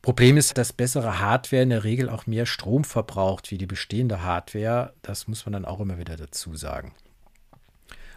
Problem 0.00 0.36
ist, 0.36 0.56
dass 0.58 0.72
bessere 0.72 1.18
Hardware 1.18 1.62
in 1.62 1.70
der 1.70 1.82
Regel 1.82 2.08
auch 2.08 2.26
mehr 2.26 2.46
Strom 2.46 2.84
verbraucht 2.84 3.50
wie 3.50 3.58
die 3.58 3.66
bestehende 3.66 4.22
Hardware. 4.22 4.92
Das 5.02 5.26
muss 5.26 5.44
man 5.44 5.54
dann 5.54 5.64
auch 5.64 5.80
immer 5.80 5.98
wieder 5.98 6.16
dazu 6.16 6.54
sagen. 6.54 6.94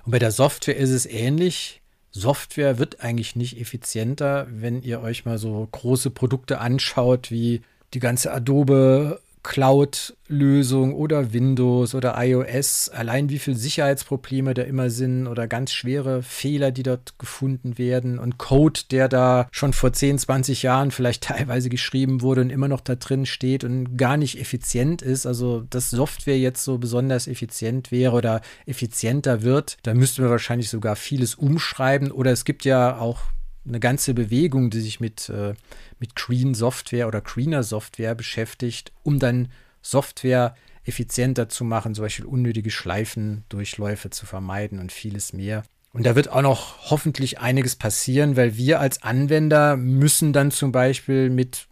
Und 0.04 0.12
bei 0.12 0.20
der 0.20 0.32
Software 0.32 0.78
ist 0.78 0.92
es 0.92 1.08
ähnlich. 1.08 1.82
Software 2.16 2.80
wird 2.80 3.02
eigentlich 3.02 3.36
nicht 3.36 3.60
effizienter, 3.60 4.48
wenn 4.50 4.82
ihr 4.82 5.02
euch 5.02 5.26
mal 5.26 5.38
so 5.38 5.68
große 5.70 6.12
Produkte 6.12 6.60
anschaut, 6.60 7.30
wie 7.30 7.62
die 7.94 8.00
ganze 8.00 8.32
Adobe 8.32 9.20
Cloud-Lösung 9.46 10.94
oder 10.94 11.32
Windows 11.32 11.96
oder 11.96 12.16
iOS, 12.18 12.90
allein 12.90 13.30
wie 13.30 13.40
viele 13.40 13.56
Sicherheitsprobleme 13.56 14.54
da 14.54 14.64
immer 14.64 14.90
sind 14.90 15.28
oder 15.28 15.48
ganz 15.48 15.72
schwere 15.72 16.24
Fehler, 16.24 16.72
die 16.72 16.84
dort 16.84 17.18
gefunden 17.20 17.78
werden 17.78 18.20
und 18.20 18.38
Code, 18.38 18.82
der 18.92 19.08
da 19.08 19.48
schon 19.52 19.72
vor 19.72 19.94
10, 19.94 20.18
20 20.18 20.64
Jahren 20.64 20.92
vielleicht 20.92 21.24
teilweise 21.26 21.70
geschrieben 21.70 22.22
wurde 22.22 22.42
und 22.42 22.50
immer 22.50 22.68
noch 22.68 22.82
da 22.82 22.96
drin 22.96 23.26
steht 23.26 23.64
und 23.64 23.98
gar 23.98 24.18
nicht 24.18 24.40
effizient 24.40 25.02
ist. 25.02 25.26
Also, 25.26 25.62
dass 25.70 25.92
Software 25.92 26.40
jetzt 26.40 26.64
so 26.64 26.78
besonders 26.80 27.28
effizient 27.28 27.92
wäre 27.92 28.16
oder 28.16 28.42
effizienter 28.66 29.44
wird, 29.44 29.78
da 29.84 29.94
müssten 29.94 30.24
wir 30.24 30.30
wahrscheinlich 30.30 30.70
sogar 30.70 30.96
vieles 30.96 31.36
umschreiben 31.36 32.12
oder 32.12 32.32
es 32.32 32.46
gibt 32.46 32.66
ja 32.66 32.98
auch 32.98 33.20
eine 33.68 33.80
ganze 33.80 34.14
Bewegung, 34.14 34.70
die 34.70 34.82
sich 34.82 35.00
mit, 35.00 35.30
äh, 35.30 35.54
mit 36.00 36.16
Green 36.16 36.54
Software 36.54 37.08
oder 37.08 37.22
Greener 37.22 37.64
Software 37.64 38.16
beschäftigt, 38.16 38.92
um 39.04 39.20
dann 39.20 39.50
Software 39.82 40.56
effizienter 40.84 41.50
zu 41.50 41.64
machen, 41.64 41.96
zum 41.96 42.04
Beispiel 42.04 42.26
unnötige 42.26 42.72
Schleifendurchläufe 42.72 44.10
zu 44.12 44.26
vermeiden 44.26 44.80
und 44.80 44.92
vieles 44.92 45.34
mehr. 45.34 45.64
Und 45.94 46.06
da 46.06 46.16
wird 46.16 46.30
auch 46.30 46.42
noch 46.42 46.92
hoffentlich 46.92 47.40
einiges 47.40 47.76
passieren, 47.76 48.36
weil 48.36 48.58
wir 48.58 48.80
als 48.80 49.02
Anwender 49.02 49.78
müssen 49.78 50.34
dann 50.34 50.52
zum 50.52 50.72
Beispiel 50.72 51.30
mit 51.30 51.68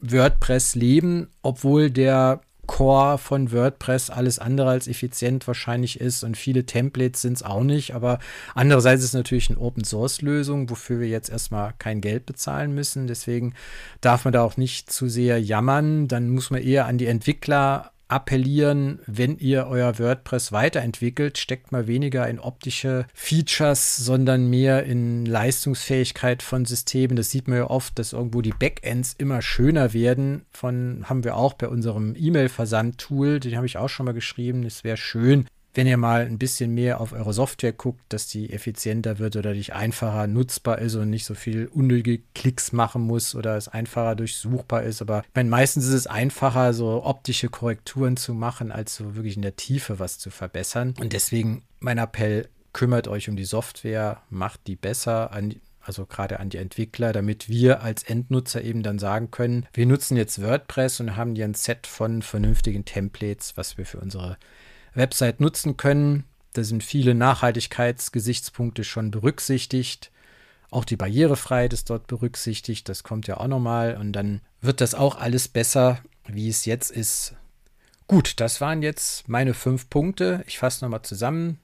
WordPress 0.00 0.74
leben, 0.74 1.28
obwohl 1.42 1.90
der 1.90 2.40
Core 2.66 3.18
von 3.18 3.52
WordPress 3.52 4.10
alles 4.10 4.38
andere 4.38 4.70
als 4.70 4.88
effizient 4.88 5.46
wahrscheinlich 5.46 6.00
ist 6.00 6.24
und 6.24 6.36
viele 6.36 6.66
Templates 6.66 7.22
sind 7.22 7.34
es 7.34 7.42
auch 7.42 7.62
nicht, 7.62 7.94
aber 7.94 8.18
andererseits 8.54 9.02
ist 9.02 9.08
es 9.08 9.14
natürlich 9.14 9.50
eine 9.50 9.58
Open 9.60 9.84
Source 9.84 10.22
Lösung, 10.22 10.70
wofür 10.70 11.00
wir 11.00 11.08
jetzt 11.08 11.30
erstmal 11.30 11.74
kein 11.78 12.00
Geld 12.00 12.26
bezahlen 12.26 12.74
müssen. 12.74 13.06
Deswegen 13.06 13.54
darf 14.00 14.24
man 14.24 14.32
da 14.32 14.42
auch 14.42 14.56
nicht 14.56 14.90
zu 14.90 15.08
sehr 15.08 15.40
jammern. 15.40 16.08
Dann 16.08 16.30
muss 16.30 16.50
man 16.50 16.62
eher 16.62 16.86
an 16.86 16.98
die 16.98 17.06
Entwickler 17.06 17.93
appellieren, 18.08 19.00
wenn 19.06 19.38
ihr 19.38 19.66
euer 19.66 19.98
WordPress 19.98 20.52
weiterentwickelt, 20.52 21.38
steckt 21.38 21.72
mal 21.72 21.86
weniger 21.86 22.28
in 22.28 22.38
optische 22.38 23.06
Features, 23.14 23.96
sondern 23.96 24.48
mehr 24.48 24.84
in 24.84 25.24
Leistungsfähigkeit 25.26 26.42
von 26.42 26.64
Systemen. 26.64 27.16
Das 27.16 27.30
sieht 27.30 27.48
man 27.48 27.58
ja 27.58 27.70
oft, 27.70 27.98
dass 27.98 28.12
irgendwo 28.12 28.40
die 28.40 28.52
Backends 28.52 29.14
immer 29.18 29.42
schöner 29.42 29.92
werden. 29.92 30.44
Von 30.50 31.04
haben 31.08 31.24
wir 31.24 31.36
auch 31.36 31.54
bei 31.54 31.68
unserem 31.68 32.14
E-Mail-Versand-Tool, 32.16 33.40
den 33.40 33.56
habe 33.56 33.66
ich 33.66 33.78
auch 33.78 33.88
schon 33.88 34.06
mal 34.06 34.12
geschrieben. 34.12 34.64
Es 34.64 34.84
wäre 34.84 34.96
schön, 34.96 35.46
wenn 35.74 35.86
ihr 35.86 35.96
mal 35.96 36.24
ein 36.24 36.38
bisschen 36.38 36.72
mehr 36.72 37.00
auf 37.00 37.12
eure 37.12 37.32
Software 37.32 37.72
guckt, 37.72 38.00
dass 38.08 38.28
die 38.28 38.52
effizienter 38.52 39.18
wird 39.18 39.36
oder 39.36 39.52
dich 39.52 39.74
einfacher 39.74 40.26
nutzbar 40.26 40.78
ist 40.78 40.94
und 40.94 41.10
nicht 41.10 41.24
so 41.24 41.34
viel 41.34 41.66
unnötige 41.66 42.22
Klicks 42.34 42.72
machen 42.72 43.02
muss 43.02 43.34
oder 43.34 43.56
es 43.56 43.68
einfacher 43.68 44.14
durchsuchbar 44.14 44.84
ist. 44.84 45.02
Aber 45.02 45.20
ich 45.20 45.34
meine, 45.34 45.50
meistens 45.50 45.86
ist 45.86 45.94
es 45.94 46.06
einfacher, 46.06 46.72
so 46.72 47.04
optische 47.04 47.48
Korrekturen 47.48 48.16
zu 48.16 48.34
machen, 48.34 48.70
als 48.70 48.94
so 48.94 49.16
wirklich 49.16 49.36
in 49.36 49.42
der 49.42 49.56
Tiefe 49.56 49.98
was 49.98 50.18
zu 50.18 50.30
verbessern. 50.30 50.94
Und 51.00 51.12
deswegen 51.12 51.62
mein 51.80 51.98
Appell, 51.98 52.48
kümmert 52.72 53.08
euch 53.08 53.28
um 53.28 53.36
die 53.36 53.44
Software, 53.44 54.22
macht 54.30 54.66
die 54.66 54.76
besser. 54.76 55.32
An, 55.32 55.54
also 55.80 56.06
gerade 56.06 56.40
an 56.40 56.50
die 56.50 56.56
Entwickler, 56.58 57.12
damit 57.12 57.48
wir 57.48 57.82
als 57.82 58.02
Endnutzer 58.02 58.62
eben 58.62 58.82
dann 58.82 58.98
sagen 58.98 59.30
können, 59.30 59.66
wir 59.72 59.86
nutzen 59.86 60.16
jetzt 60.16 60.42
WordPress 60.42 61.00
und 61.00 61.16
haben 61.16 61.34
hier 61.34 61.44
ein 61.44 61.54
Set 61.54 61.86
von 61.86 62.22
vernünftigen 62.22 62.84
Templates, 62.84 63.56
was 63.56 63.76
wir 63.76 63.86
für 63.86 63.98
unsere 63.98 64.38
Website 64.94 65.40
nutzen 65.40 65.76
können. 65.76 66.24
Da 66.52 66.62
sind 66.62 66.84
viele 66.84 67.14
Nachhaltigkeitsgesichtspunkte 67.14 68.84
schon 68.84 69.10
berücksichtigt. 69.10 70.10
Auch 70.70 70.84
die 70.84 70.96
Barrierefreiheit 70.96 71.72
ist 71.72 71.90
dort 71.90 72.06
berücksichtigt. 72.06 72.88
Das 72.88 73.02
kommt 73.02 73.26
ja 73.26 73.38
auch 73.38 73.48
nochmal. 73.48 73.96
Und 73.96 74.12
dann 74.12 74.40
wird 74.60 74.80
das 74.80 74.94
auch 74.94 75.16
alles 75.16 75.48
besser, 75.48 76.00
wie 76.26 76.48
es 76.48 76.64
jetzt 76.64 76.90
ist. 76.90 77.34
Gut, 78.06 78.40
das 78.40 78.60
waren 78.60 78.82
jetzt 78.82 79.28
meine 79.28 79.54
fünf 79.54 79.88
Punkte. 79.88 80.44
Ich 80.46 80.58
fasse 80.58 80.84
nochmal 80.84 81.02
zusammen. 81.02 81.58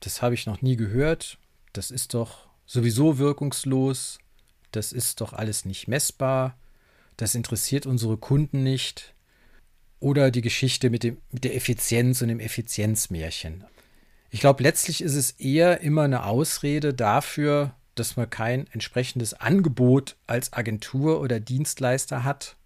Das 0.00 0.22
habe 0.22 0.34
ich 0.34 0.46
noch 0.46 0.62
nie 0.62 0.76
gehört. 0.76 1.38
Das 1.72 1.90
ist 1.90 2.14
doch 2.14 2.48
sowieso 2.66 3.18
wirkungslos. 3.18 4.18
Das 4.70 4.92
ist 4.92 5.20
doch 5.20 5.32
alles 5.32 5.64
nicht 5.64 5.88
messbar. 5.88 6.56
Das 7.16 7.34
interessiert 7.34 7.86
unsere 7.86 8.16
Kunden 8.16 8.62
nicht. 8.62 9.14
Oder 10.00 10.30
die 10.30 10.40
Geschichte 10.40 10.90
mit, 10.90 11.02
dem, 11.02 11.18
mit 11.30 11.44
der 11.44 11.54
Effizienz 11.54 12.22
und 12.22 12.28
dem 12.28 12.40
Effizienzmärchen. 12.40 13.64
Ich 14.30 14.40
glaube, 14.40 14.62
letztlich 14.62 15.02
ist 15.02 15.14
es 15.14 15.32
eher 15.32 15.80
immer 15.80 16.02
eine 16.02 16.24
Ausrede 16.24 16.94
dafür, 16.94 17.74
dass 17.94 18.16
man 18.16 18.30
kein 18.30 18.66
entsprechendes 18.72 19.34
Angebot 19.34 20.16
als 20.26 20.52
Agentur 20.52 21.20
oder 21.20 21.38
Dienstleister 21.38 22.24
hat 22.24 22.56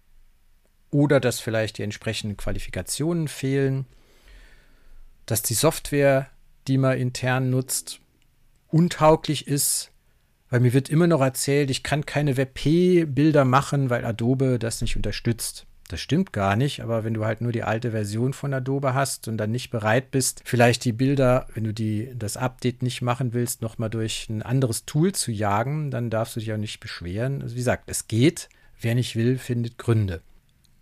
oder 0.91 1.19
dass 1.19 1.39
vielleicht 1.39 1.77
die 1.77 1.83
entsprechenden 1.83 2.37
Qualifikationen 2.37 3.27
fehlen, 3.27 3.85
dass 5.25 5.41
die 5.41 5.55
Software, 5.55 6.29
die 6.67 6.77
man 6.77 6.97
intern 6.97 7.49
nutzt, 7.49 7.99
untauglich 8.67 9.47
ist, 9.47 9.91
weil 10.49 10.59
mir 10.59 10.73
wird 10.73 10.89
immer 10.89 11.07
noch 11.07 11.21
erzählt, 11.21 11.69
ich 11.69 11.83
kann 11.83 12.05
keine 12.05 12.37
WebP-Bilder 12.37 13.43
machen, 13.43 13.89
weil 13.89 14.05
Adobe 14.05 14.59
das 14.59 14.81
nicht 14.81 14.95
unterstützt. 14.95 15.65
Das 15.87 15.99
stimmt 15.99 16.33
gar 16.33 16.55
nicht, 16.55 16.81
aber 16.81 17.03
wenn 17.03 17.13
du 17.13 17.25
halt 17.25 17.41
nur 17.41 17.51
die 17.51 17.61
alte 17.61 17.91
Version 17.91 18.33
von 18.33 18.53
Adobe 18.53 18.95
hast 18.95 19.27
und 19.27 19.37
dann 19.37 19.51
nicht 19.51 19.69
bereit 19.69 20.09
bist, 20.09 20.41
vielleicht 20.43 20.83
die 20.83 20.93
Bilder, 20.93 21.47
wenn 21.53 21.63
du 21.63 21.73
die, 21.73 22.11
das 22.15 22.37
Update 22.37 22.81
nicht 22.81 23.03
machen 23.03 23.33
willst, 23.33 23.61
nochmal 23.61 23.91
durch 23.91 24.27
ein 24.29 24.41
anderes 24.41 24.85
Tool 24.85 25.11
zu 25.13 25.31
jagen, 25.31 25.91
dann 25.91 26.09
darfst 26.09 26.35
du 26.35 26.39
dich 26.39 26.51
auch 26.53 26.57
nicht 26.57 26.79
beschweren. 26.79 27.43
Also 27.43 27.53
wie 27.53 27.59
gesagt, 27.59 27.83
es 27.87 28.07
geht. 28.07 28.49
Wer 28.81 28.95
nicht 28.95 29.15
will, 29.15 29.37
findet 29.37 29.77
Gründe. 29.77 30.21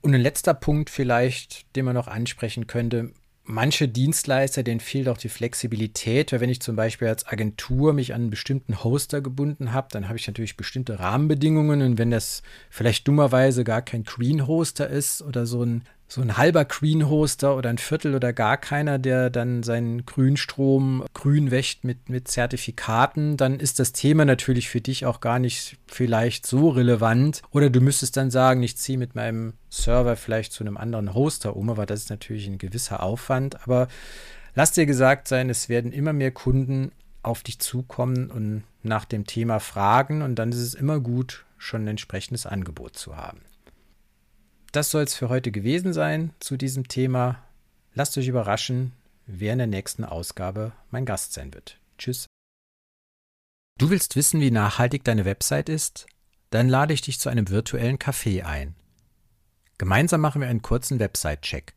Und 0.02 0.16
ein 0.16 0.22
letzter 0.22 0.54
Punkt 0.54 0.90
vielleicht, 0.90 1.76
den 1.76 1.86
man 1.86 1.94
noch 1.94 2.08
ansprechen 2.08 2.66
könnte, 2.68 3.12
manche 3.44 3.88
Dienstleister, 3.88 4.64
denen 4.64 4.80
fehlt 4.80 5.10
auch 5.10 5.18
die 5.18 5.30
Flexibilität, 5.30 6.32
weil 6.32 6.40
wenn 6.40 6.50
ich 6.50 6.62
zum 6.62 6.76
Beispiel 6.76 7.08
als 7.08 7.28
Agentur 7.28 7.94
mich 7.94 8.14
an 8.14 8.22
einen 8.22 8.30
bestimmten 8.30 8.84
Hoster 8.84 9.22
gebunden 9.22 9.74
habe, 9.74 9.88
dann 9.92 10.08
habe 10.08 10.18
ich 10.18 10.28
natürlich 10.28 10.58
bestimmte 10.58 11.00
Rahmenbedingungen. 11.00 11.82
Und 11.82 11.98
wenn 11.98 12.12
das 12.12 12.42
vielleicht 12.70 13.08
dummerweise 13.08 13.64
gar 13.64 13.82
kein 13.82 14.04
Green-Hoster 14.04 14.90
ist 14.90 15.22
oder 15.22 15.46
so 15.46 15.64
ein 15.64 15.84
so 16.14 16.22
ein 16.22 16.38
halber 16.38 16.64
Green-Hoster 16.64 17.58
oder 17.58 17.72
ein 17.72 17.80
Viertel 17.80 18.14
oder 18.14 18.34
gar 18.34 18.58
keiner, 18.58 19.00
der 19.00 19.32
dann 19.32 19.64
seinen 19.64 20.06
Grünstrom 20.06 21.04
grün 21.16 21.50
wäscht 21.50 21.84
mit, 21.84 22.08
mit 22.08 22.28
Zertifikaten, 22.28 23.36
dann 23.36 23.60
ist 23.60 23.80
das 23.80 23.94
Thema 23.94 24.24
natürlich 24.24 24.70
für 24.70 24.80
dich 24.80 25.08
auch 25.08 25.22
gar 25.22 25.40
nicht 25.40 25.78
vielleicht 25.88 26.46
so 26.46 26.70
relevant. 26.70 27.42
Oder 27.50 27.72
du 27.72 27.82
müsstest 27.82 28.16
dann 28.16 28.30
sagen, 28.30 28.62
ich 28.62 28.78
ziehe 28.78 29.00
mit 29.00 29.16
meinem 29.16 29.54
Server 29.70 30.16
vielleicht 30.16 30.54
zu 30.54 30.64
einem 30.64 30.78
anderen 30.78 31.16
Hoster 31.16 31.56
um, 31.56 31.72
aber 31.72 31.88
das 31.88 32.02
ist 32.02 32.10
natürlich 32.12 32.46
ein 32.46 32.60
gewisser 32.60 33.02
Aufwand. 33.02 33.64
Aber 33.64 33.88
lass 34.54 34.72
dir 34.72 34.86
gesagt 34.86 35.28
sein, 35.28 35.50
es 35.50 35.68
werden 35.68 35.92
immer 35.92 36.14
mehr 36.14 36.32
Kunden 36.32 36.92
auf 37.24 37.42
dich 37.42 37.58
zukommen 37.58 38.30
und 38.30 38.64
nach 38.84 39.06
dem 39.06 39.26
Thema 39.26 39.60
fragen 39.60 40.22
und 40.22 40.36
dann 40.36 40.52
ist 40.52 40.60
es 40.60 40.76
immer 40.76 41.00
gut, 41.00 41.46
schon 41.58 41.86
ein 41.86 41.88
entsprechendes 41.88 42.46
Angebot 42.46 42.98
zu 42.98 43.18
haben. 43.18 43.40
Das 44.74 44.90
soll 44.90 45.04
es 45.04 45.14
für 45.14 45.30
heute 45.30 45.52
gewesen 45.52 45.94
sein 45.94 46.34
zu 46.40 46.58
diesem 46.58 46.88
Thema. 46.88 47.44
Lasst 47.94 48.18
euch 48.18 48.28
überraschen, 48.28 48.92
wer 49.28 49.54
in 49.54 49.60
der 49.60 49.68
nächsten 49.68 50.04
Ausgabe 50.04 50.72
mein 50.90 51.06
Gast 51.06 51.34
sein 51.34 51.54
wird. 51.54 51.78
Tschüss. 52.00 52.26
Du 53.78 53.92
willst 53.92 54.16
wissen, 54.16 54.42
wie 54.42 54.50
nachhaltig 54.50 55.04
deine 55.04 55.26
Website 55.26 55.70
ist? 55.70 56.08
Dann 56.50 56.70
lade 56.70 56.92
ich 56.92 57.02
dich 57.02 57.20
zu 57.20 57.30
einem 57.30 57.50
virtuellen 57.50 58.00
Café 58.00 58.46
ein. 58.46 58.74
Gemeinsam 59.78 60.22
machen 60.22 60.42
wir 60.42 60.48
einen 60.48 60.64
kurzen 60.64 60.98
Website-Check. 60.98 61.74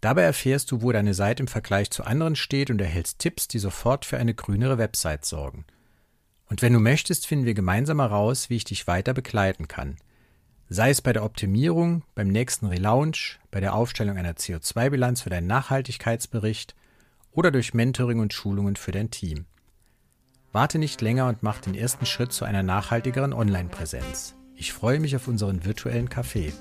Dabei 0.00 0.22
erfährst 0.22 0.72
du, 0.72 0.82
wo 0.82 0.90
deine 0.90 1.14
Seite 1.14 1.44
im 1.44 1.48
Vergleich 1.48 1.92
zu 1.92 2.02
anderen 2.02 2.34
steht 2.34 2.70
und 2.70 2.80
erhältst 2.80 3.20
Tipps, 3.20 3.46
die 3.46 3.60
sofort 3.60 4.04
für 4.04 4.18
eine 4.18 4.34
grünere 4.34 4.76
Website 4.76 5.24
sorgen. 5.24 5.66
Und 6.46 6.62
wenn 6.62 6.72
du 6.72 6.80
möchtest, 6.80 7.28
finden 7.28 7.46
wir 7.46 7.54
gemeinsam 7.54 8.00
heraus, 8.00 8.50
wie 8.50 8.56
ich 8.56 8.64
dich 8.64 8.88
weiter 8.88 9.14
begleiten 9.14 9.68
kann– 9.68 9.98
Sei 10.70 10.90
es 10.90 11.00
bei 11.00 11.14
der 11.14 11.24
Optimierung, 11.24 12.02
beim 12.14 12.28
nächsten 12.28 12.66
Relaunch, 12.66 13.38
bei 13.50 13.60
der 13.60 13.74
Aufstellung 13.74 14.18
einer 14.18 14.34
CO2-Bilanz 14.34 15.22
für 15.22 15.30
deinen 15.30 15.46
Nachhaltigkeitsbericht 15.46 16.74
oder 17.32 17.50
durch 17.50 17.72
Mentoring 17.72 18.20
und 18.20 18.34
Schulungen 18.34 18.76
für 18.76 18.92
dein 18.92 19.10
Team. 19.10 19.46
Warte 20.52 20.78
nicht 20.78 21.00
länger 21.00 21.26
und 21.28 21.42
mach 21.42 21.60
den 21.60 21.74
ersten 21.74 22.04
Schritt 22.04 22.32
zu 22.32 22.44
einer 22.44 22.62
nachhaltigeren 22.62 23.32
Online-Präsenz. 23.32 24.34
Ich 24.56 24.74
freue 24.74 25.00
mich 25.00 25.16
auf 25.16 25.26
unseren 25.26 25.64
virtuellen 25.64 26.10
Café. 26.10 26.52